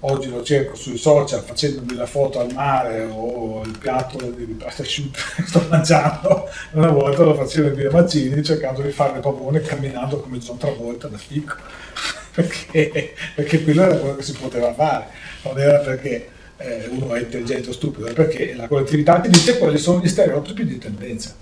[0.01, 4.83] oggi lo cerco sui social facendomi la foto al mare o il piatto di pasta
[4.83, 9.61] asciutta che sto mangiando, una volta lo facevo via Mazzini cercando di fare le pavone
[9.61, 11.55] camminando come John Travolta da fico,
[12.33, 15.07] perché, perché quello era quello che si poteva fare,
[15.43, 19.57] non era perché eh, uno è intelligente o stupido, è perché la collettività ti dice
[19.57, 21.35] quali sono gli stereotipi di tendenza.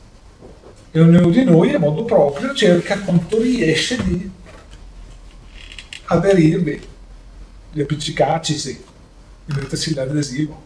[0.89, 4.31] E ognuno di noi a modo proprio cerca quanto riesce di
[6.05, 6.95] aderirvi
[7.72, 8.84] di appiccicarci,
[9.45, 10.65] di mettersi l'adesivo.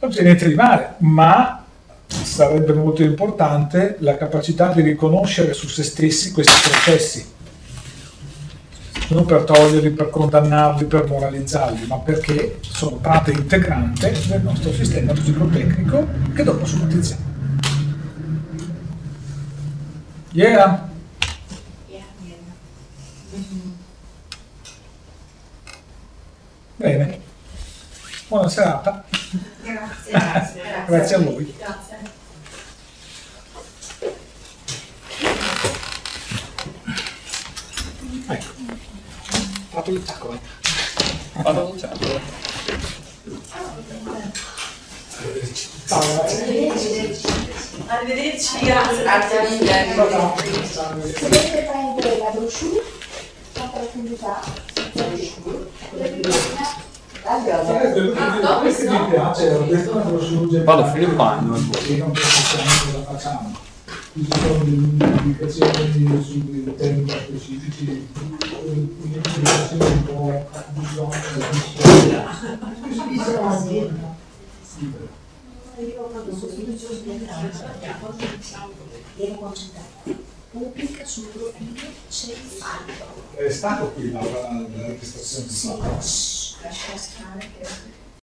[0.00, 1.64] Non c'è niente di male, ma
[2.06, 7.26] sarebbe molto importante la capacità di riconoscere su se stessi questi processi,
[9.08, 15.12] non per toglierli, per condannarli, per moralizzarli, ma perché sono parte integrante del nostro sistema
[15.12, 17.30] psicotecnico che dopo somatizziamo.
[20.32, 20.91] Yeah!
[26.82, 27.20] Bene,
[28.26, 29.04] buona serata.
[29.62, 30.62] Grazie, grazie.
[30.88, 31.54] Grazie a voi.
[31.56, 31.98] Grazie.
[38.26, 38.52] Ecco,
[39.70, 40.36] fatto il tacco.
[41.34, 41.96] Vado a ciao.
[45.86, 46.72] Grazie.
[47.86, 49.02] Arrivederci, grazie.
[49.02, 49.94] Grazie mille.
[51.20, 52.82] Potete prendere la brochure,
[53.54, 54.42] la profondità,
[54.92, 55.40] di
[58.60, 60.64] Questo mi piace, ho detto una brochure.
[60.64, 61.56] Vado bagno.
[61.56, 63.56] Sì, non possiamo la facciamo.
[64.12, 68.08] Ci sono delle sui temi specifici,
[68.64, 71.10] un'indicazione un po' bisogno
[79.16, 80.31] Devo concentrare.
[80.52, 82.92] Pubblica sul profilo c'è il fallo.
[83.34, 85.52] È stato qui la, registrazione di
[86.02, 87.66] Sì, lascia stare che